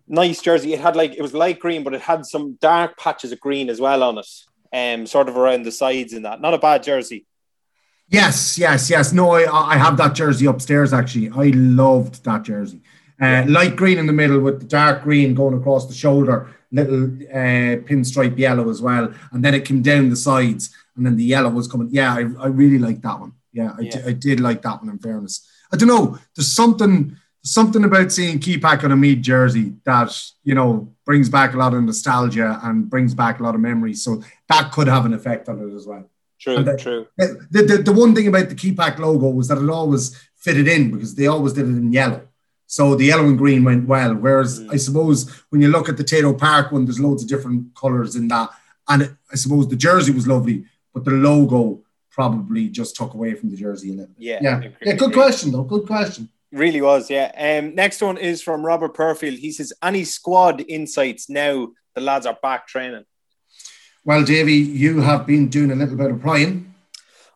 [0.07, 0.73] Nice jersey.
[0.73, 3.69] It had like it was light green, but it had some dark patches of green
[3.69, 4.27] as well on it,
[4.73, 6.41] um, sort of around the sides and that.
[6.41, 7.25] Not a bad jersey.
[8.11, 9.13] Yes, yes, yes.
[9.13, 11.29] No, I, I have that jersey upstairs actually.
[11.29, 12.81] I loved that jersey.
[13.21, 17.05] Uh, light green in the middle with the dark green going across the shoulder, little
[17.29, 21.23] uh, pinstripe yellow as well, and then it came down the sides, and then the
[21.23, 21.87] yellow was coming.
[21.91, 23.33] Yeah, I, I really like that one.
[23.53, 23.91] Yeah, I, yeah.
[23.91, 24.89] D- I did like that one.
[24.89, 26.17] In fairness, I don't know.
[26.35, 31.53] There's something something about seeing Kepak on a Meath jersey that you know brings back
[31.53, 34.03] a lot of nostalgia and brings back a lot of memories.
[34.03, 36.10] So that could have an effect on it as well.
[36.41, 37.07] True, the, true.
[37.17, 40.89] The, the, the one thing about the Kepak logo was that it always fitted in
[40.89, 42.27] because they always did it in yellow.
[42.65, 44.15] So the yellow and green went well.
[44.15, 44.73] Whereas mm.
[44.73, 48.15] I suppose when you look at the Tayto Park one, there's loads of different colours
[48.15, 48.49] in that.
[48.87, 53.35] And it, I suppose the jersey was lovely, but the logo probably just took away
[53.35, 54.15] from the jersey a little bit.
[54.17, 54.39] Yeah.
[54.41, 54.69] Yeah.
[54.81, 54.93] Yeah.
[54.93, 55.63] Good question, though.
[55.63, 56.29] Good question.
[56.51, 57.31] Really was, yeah.
[57.37, 59.35] Um, next one is from Robert Perfield.
[59.35, 63.05] He says, Any squad insights now the lads are back training?
[64.03, 66.73] Well, Davy, you have been doing a little bit of prying.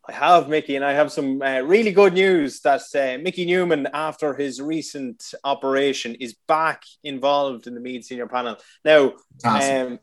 [0.07, 3.87] I have, Mickey, and I have some uh, really good news that uh, Mickey Newman,
[3.93, 8.57] after his recent operation, is back involved in the Meath senior panel.
[8.83, 9.13] Now,
[9.43, 9.99] um,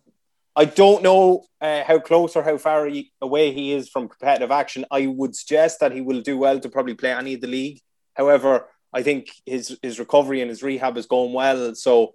[0.54, 4.52] I don't know uh, how close or how far he, away he is from competitive
[4.52, 4.84] action.
[4.88, 7.80] I would suggest that he will do well to probably play any of the league.
[8.14, 11.74] However, I think his his recovery and his rehab is going well.
[11.74, 12.12] So,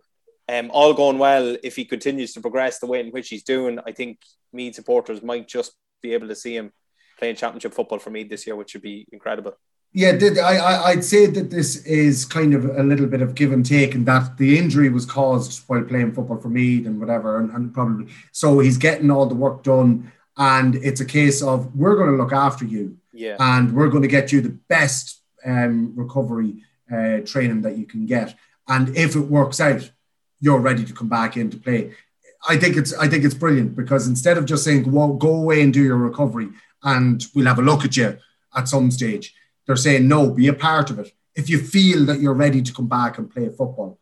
[0.50, 1.58] um, all going well.
[1.64, 4.20] If he continues to progress the way in which he's doing, I think
[4.54, 6.72] Meath supporters might just be able to see him
[7.20, 9.58] playing championship football for me this year, which would be incredible.
[9.93, 13.66] Yeah, I, I'd say that this is kind of a little bit of give and
[13.66, 17.50] take, and that the injury was caused while playing football for Meath and whatever, and,
[17.52, 21.95] and probably so he's getting all the work done, and it's a case of we're
[21.95, 25.93] going to look after you, yeah, and we're going to get you the best um,
[25.95, 28.36] recovery uh, training that you can get,
[28.68, 29.89] and if it works out,
[30.40, 31.94] you're ready to come back into play.
[32.48, 35.62] I think it's I think it's brilliant because instead of just saying well, go away
[35.62, 36.50] and do your recovery,
[36.84, 38.18] and we'll have a look at you
[38.56, 39.34] at some stage.
[39.66, 41.12] They're saying, no, be a part of it.
[41.36, 44.00] If you feel that you're ready to come back and play football,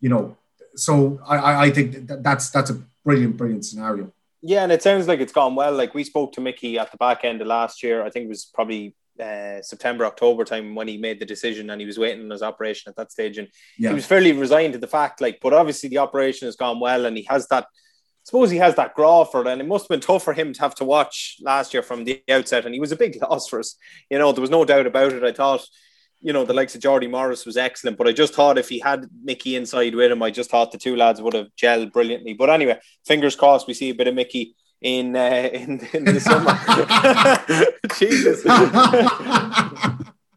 [0.00, 0.36] you know.
[0.76, 4.12] So I, I think that that's that's a brilliant, brilliant scenario.
[4.42, 5.72] Yeah, and it sounds like it's gone well.
[5.72, 8.04] Like we spoke to Mickey at the back end of last year.
[8.04, 11.80] I think it was probably uh, September, October time when he made the decision and
[11.80, 13.38] he was waiting on his operation at that stage.
[13.38, 13.48] And
[13.78, 13.90] yeah.
[13.90, 17.06] he was fairly resigned to the fact, like, but obviously the operation has gone well
[17.06, 17.66] and he has that
[18.24, 20.52] suppose he has that graw for it, and it must have been tough for him
[20.52, 22.64] to have to watch last year from the outset.
[22.64, 23.76] And he was a big loss for us.
[24.10, 25.22] You know, there was no doubt about it.
[25.22, 25.64] I thought,
[26.20, 28.80] you know, the likes of Jordy Morris was excellent, but I just thought if he
[28.80, 32.32] had Mickey inside with him, I just thought the two lads would have gelled brilliantly.
[32.32, 35.20] But anyway, fingers crossed, we see a bit of Mickey in uh,
[35.52, 36.54] in, in the summer.
[37.98, 38.42] Jesus.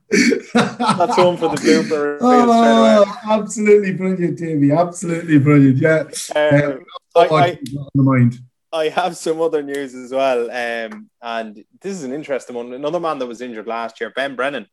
[0.10, 2.18] That's one for the blooper.
[2.22, 4.72] Oh, absolutely brilliant, Davey.
[4.72, 5.78] Absolutely brilliant.
[5.78, 6.04] Yeah.
[6.36, 6.86] Um,
[7.16, 7.60] I, I,
[7.94, 8.40] the mind.
[8.72, 10.52] I have some other news as well.
[10.52, 12.74] Um, and this is an interesting one.
[12.74, 14.68] Another man that was injured last year, Ben Brennan,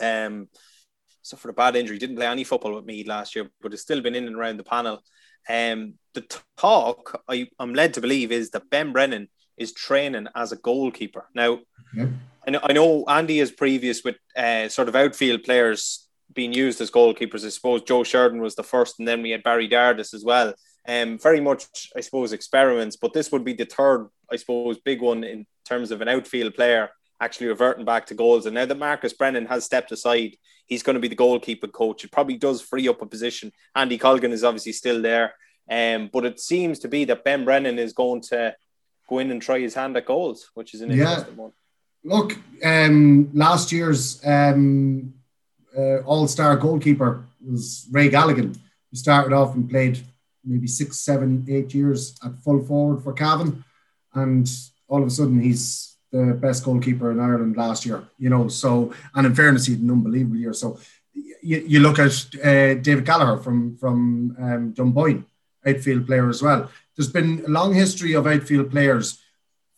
[0.00, 0.48] um,
[1.22, 1.98] suffered a bad injury.
[1.98, 4.56] Didn't play any football with me last year, but has still been in and around
[4.56, 5.02] the panel.
[5.48, 6.26] Um, the
[6.56, 11.26] talk I, am led to believe is that Ben Brennan is training as a goalkeeper.
[11.34, 11.60] Now,
[12.50, 16.90] know, I know Andy is previous with uh, sort of outfield players being used as
[16.90, 17.44] goalkeepers.
[17.44, 20.54] I suppose Joe Sheridan was the first, and then we had Barry Dardis as well
[20.88, 22.96] um, very much, I suppose, experiments.
[22.96, 26.54] But this would be the third, I suppose, big one in terms of an outfield
[26.54, 28.46] player actually reverting back to goals.
[28.46, 32.04] And now that Marcus Brennan has stepped aside, he's going to be the goalkeeper coach.
[32.04, 33.52] It probably does free up a position.
[33.74, 35.34] Andy Colgan is obviously still there.
[35.70, 38.56] Um, but it seems to be that Ben Brennan is going to
[39.08, 41.10] go in and try his hand at goals, which is an yeah.
[41.10, 41.52] interesting one.
[42.02, 45.14] Look, um, last year's um,
[45.76, 48.56] uh, All Star goalkeeper was Ray Galligan.
[48.90, 50.00] who started off and played
[50.44, 53.64] maybe six, seven, eight years at full forward for Cavan,
[54.14, 54.50] and
[54.88, 58.04] all of a sudden he's the best goalkeeper in Ireland last year.
[58.18, 60.52] You know, so and in fairness, he had an unbelievable year.
[60.52, 60.78] So
[61.14, 62.12] you, you look at
[62.44, 65.24] uh, David Gallagher from from um, Dunboyne,
[65.66, 66.70] outfield player as well.
[66.96, 69.20] There's been a long history of outfield players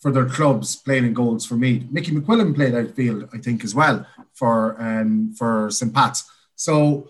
[0.01, 1.87] for their clubs playing in goals for me.
[1.91, 5.95] Mickey McQuillan played outfield, I think, as well for um, for St.
[5.95, 6.29] Pat's.
[6.57, 7.09] So,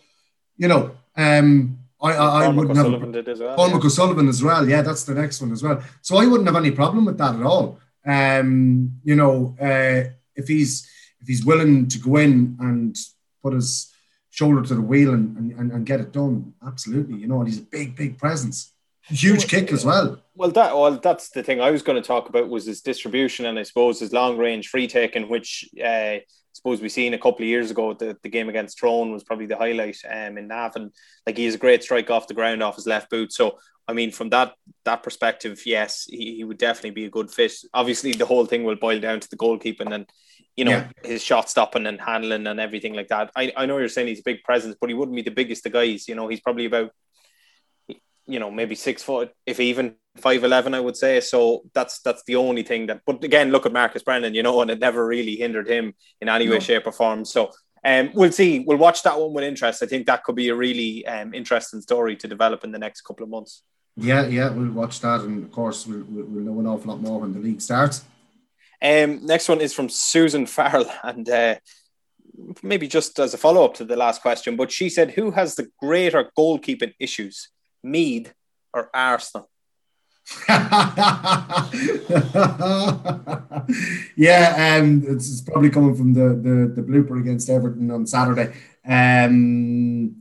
[0.58, 3.12] you know, um, I, I, I wouldn't have.
[3.12, 3.76] Did as well, Paul yeah.
[3.76, 4.68] McOsullivan as well.
[4.68, 5.82] Yeah, that's the next one as well.
[6.02, 7.78] So I wouldn't have any problem with that at all.
[8.04, 10.88] Um, you know, uh, if he's
[11.20, 12.96] if he's willing to go in and
[13.42, 13.92] put his
[14.30, 17.16] shoulder to the wheel and, and, and get it done, absolutely.
[17.18, 18.72] You know, and he's a big, big presence.
[19.04, 20.22] Huge kick as well.
[20.34, 23.46] Well, that well, that's the thing I was going to talk about was his distribution
[23.46, 26.18] and I suppose his long range free taking, which uh,
[26.62, 27.92] suppose we seen a couple of years ago.
[27.92, 30.92] The, the game against Tyrone was probably the highlight um, in Navan.
[31.26, 33.32] Like he a great strike off the ground off his left boot.
[33.32, 33.58] So
[33.88, 34.54] I mean, from that
[34.84, 37.52] that perspective, yes, he, he would definitely be a good fit.
[37.74, 40.06] Obviously, the whole thing will boil down to the goalkeeping and
[40.56, 40.88] you know yeah.
[41.04, 43.32] his shot stopping and handling and everything like that.
[43.34, 45.66] I, I know you're saying he's a big presence, but he wouldn't be the biggest
[45.66, 46.06] of guys.
[46.06, 46.92] You know, he's probably about
[48.32, 51.20] you know maybe six foot, if even five eleven, I would say.
[51.20, 53.02] So that's that's the only thing that.
[53.06, 56.28] But again, look at Marcus Brennan, you know, and it never really hindered him in
[56.28, 57.24] any way, shape, or form.
[57.24, 57.50] So
[57.84, 58.60] um, we'll see.
[58.60, 59.82] We'll watch that one with interest.
[59.82, 63.02] I think that could be a really um, interesting story to develop in the next
[63.02, 63.62] couple of months.
[63.96, 67.20] Yeah, yeah, we'll watch that, and of course, we'll, we'll know an awful lot more
[67.20, 68.04] when the league starts.
[68.80, 71.56] Um, next one is from Susan Farrell, and uh,
[72.62, 75.56] maybe just as a follow up to the last question, but she said, "Who has
[75.56, 77.48] the greater goalkeeping issues,
[77.82, 78.32] Meath
[78.72, 79.50] or Arsenal?"
[80.48, 80.68] yeah,
[84.80, 88.54] um, it's, it's, probably coming from the, the, the blooper against Everton on Saturday.
[88.86, 90.18] Um,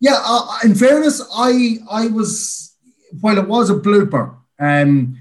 [0.00, 2.74] yeah, uh, in fairness, I I was
[3.20, 5.18] while it was a blooper, um,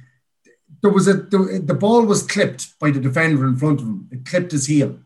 [0.81, 4.07] there was a the, the ball was clipped by the defender in front of him.
[4.11, 4.99] It clipped his heel,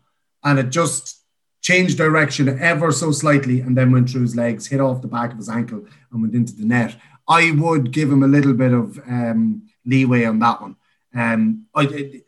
[0.44, 1.22] and it just
[1.66, 5.32] changed direction ever so slightly, and then went through his legs, hit off the back
[5.32, 6.94] of his ankle, and went into the net.
[7.28, 9.40] I would give him a little bit of um,
[9.84, 10.76] leeway on that one.
[11.12, 12.22] Um, I,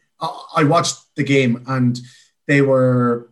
[0.60, 2.00] I watched the game, and
[2.48, 3.30] they were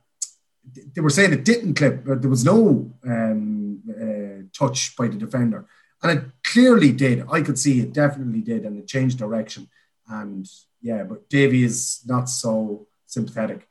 [0.95, 5.17] they were saying it didn't clip, but there was no um, uh, touch by the
[5.17, 5.67] defender,
[6.03, 7.25] and it clearly did.
[7.37, 9.69] I could see it definitely did, and it changed direction.
[10.09, 10.47] And
[10.81, 13.67] yeah, but Davy is not so sympathetic.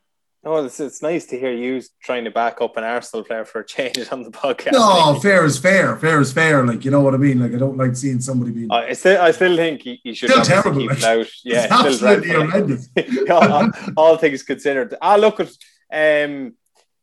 [0.47, 3.61] Oh, it's, it's nice to hear you trying to back up an Arsenal player for
[3.61, 4.73] a change on the podcast.
[4.73, 5.97] No, fair is fair.
[5.97, 6.63] Fair is fair.
[6.63, 7.39] Like you know what I mean.
[7.39, 8.71] Like I don't like seeing somebody being.
[8.71, 10.29] I still, I still think he, he should.
[10.29, 10.87] Still terrible.
[10.87, 11.25] Keep out.
[11.43, 12.89] Yeah, it's absolutely horrendous.
[13.29, 14.93] all, all, things considered.
[15.01, 16.53] Ah, look at um,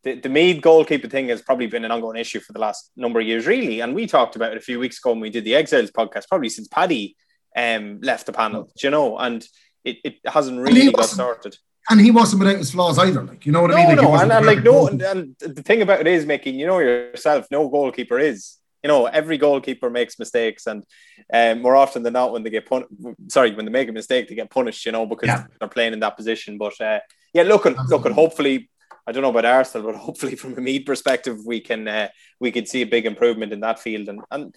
[0.05, 3.18] the the Meath goalkeeper thing has probably been an ongoing issue for the last number
[3.18, 3.80] of years, really.
[3.80, 6.28] And we talked about it a few weeks ago when we did the Exiles podcast,
[6.28, 7.16] probably since Paddy
[7.57, 9.45] um, left the panel, you know, and
[9.84, 11.57] it, it hasn't really got started.
[11.91, 13.97] And he wasn't without his flaws either, like you know what no, I mean?
[13.97, 16.66] Like, no, and, and like no, and, and the thing about it is, making you
[16.66, 18.59] know yourself, no goalkeeper is.
[18.85, 20.85] You know, every goalkeeper makes mistakes, and
[21.33, 22.87] um, more often than not, when they get pun-
[23.28, 24.87] sorry, when they make a mistake, they get punished.
[24.87, 25.45] You know, because yeah.
[25.59, 26.59] they're playing in that position.
[26.59, 27.01] But uh,
[27.33, 28.70] yeah, look, and look, and hopefully,
[29.07, 32.09] I don't know about Arsenal, but hopefully, from a Meath perspective, we can uh,
[32.41, 34.55] we can see a big improvement in that field, and and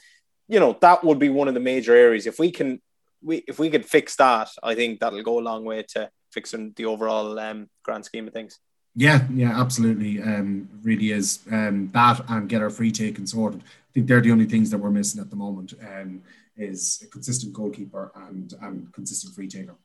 [0.47, 2.82] you know that would be one of the major areas if we can
[3.26, 6.73] we if we could fix that, I think that'll go a long way to fixing
[6.75, 8.59] the overall um, grand scheme of things.
[8.95, 10.21] Yeah, yeah, absolutely.
[10.21, 13.61] Um, really is um, that and get our free taken sorted.
[13.61, 15.73] I think they're the only things that we're missing at the moment.
[15.81, 16.21] Um,
[16.57, 19.75] is a consistent goalkeeper and and consistent free taker.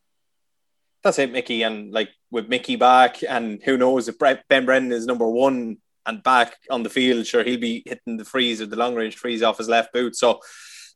[1.02, 1.62] That's it, Mickey.
[1.62, 6.22] And like with Mickey back, and who knows if Ben Brennan is number one and
[6.22, 9.42] back on the field, sure he'll be hitting the freeze or the long range freeze
[9.42, 10.14] off his left boot.
[10.14, 10.40] So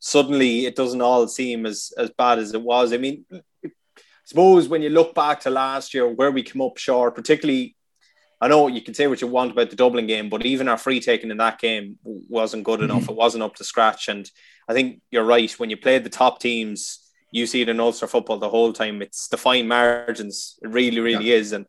[0.00, 2.92] suddenly it doesn't all seem as as bad as it was.
[2.92, 3.24] I mean,
[4.24, 7.76] suppose when you look back to last year where we came up short, particularly,
[8.40, 10.76] I know you can say what you want about the Dublin game, but even our
[10.76, 13.02] free taking in that game wasn't good enough.
[13.02, 13.12] Mm-hmm.
[13.12, 14.28] It wasn't up to scratch, and
[14.68, 15.50] I think you're right.
[15.58, 17.00] When you play the top teams,
[17.30, 19.02] you see it in Ulster football the whole time.
[19.02, 20.58] It's the fine margins.
[20.62, 21.36] It really, really yeah.
[21.36, 21.66] is, and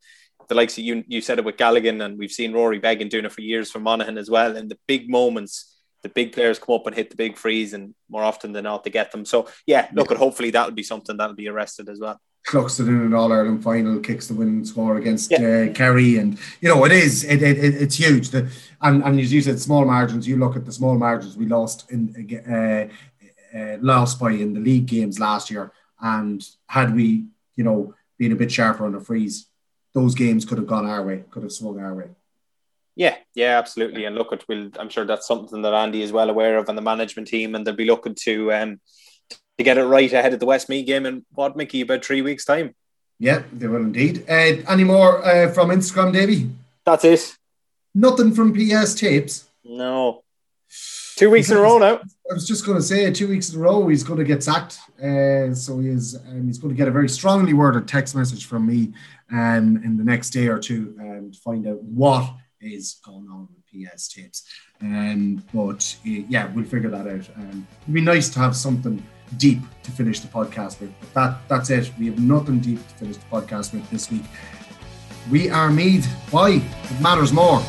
[0.48, 3.26] the likes of you, you said it with Galligan, and we've seen Rory Beggan doing
[3.26, 4.56] it for years for Monaghan as well.
[4.56, 5.76] And the big moments
[6.06, 8.84] the big players come up and hit the big freeze, and more often than not,
[8.84, 9.26] they get them.
[9.26, 10.18] So yeah, look, yeah.
[10.18, 12.22] hopefully that'll be something that'll be arrested as well.
[12.48, 15.68] Cluxton in an All Ireland final, kicks the winning score against yeah.
[15.70, 18.30] uh, Kerry, and you know it is it, it, it it's huge.
[18.30, 18.50] The,
[18.82, 20.28] and and as you said, small margins.
[20.28, 22.14] You look at the small margins we lost in
[22.48, 27.26] uh, uh, lost by in the league games last year, and had we
[27.56, 29.48] you know been a bit sharper on the freeze,
[29.94, 32.10] those games could have gone our way, could have swung our way.
[32.96, 34.06] Yeah, yeah, absolutely.
[34.06, 36.78] And look, at will I'm sure that's something that Andy is well aware of, and
[36.78, 38.80] the management team, and they'll be looking to um
[39.58, 42.46] to get it right ahead of the Westmeath game in what Mickey about three weeks'
[42.46, 42.76] time.
[43.20, 44.26] Yeah, they will indeed.
[44.28, 46.50] Uh, any more uh, from Instagram, Davy?
[46.86, 47.36] That's it.
[47.94, 49.46] Nothing from PS tapes.
[49.64, 50.24] No.
[51.16, 52.02] Two weeks in a row now.
[52.30, 54.44] I was just going to say, two weeks in a row, he's going to get
[54.44, 54.80] sacked.
[55.02, 58.46] Uh, so he is, um, he's going to get a very strongly worded text message
[58.46, 58.92] from me
[59.32, 62.30] um, in the next day or two um, to find out what
[62.60, 64.44] is going on with PS tapes.
[64.82, 67.30] Um, but yeah, we'll figure that out.
[67.38, 69.02] Um, it'd be nice to have something
[69.38, 70.94] deep to finish the podcast with.
[71.00, 71.92] But that that's it.
[72.00, 74.24] We have nothing deep to finish the podcast with this week.
[75.32, 76.06] We are Meath.
[76.32, 76.62] Why?
[76.84, 77.62] It matters more.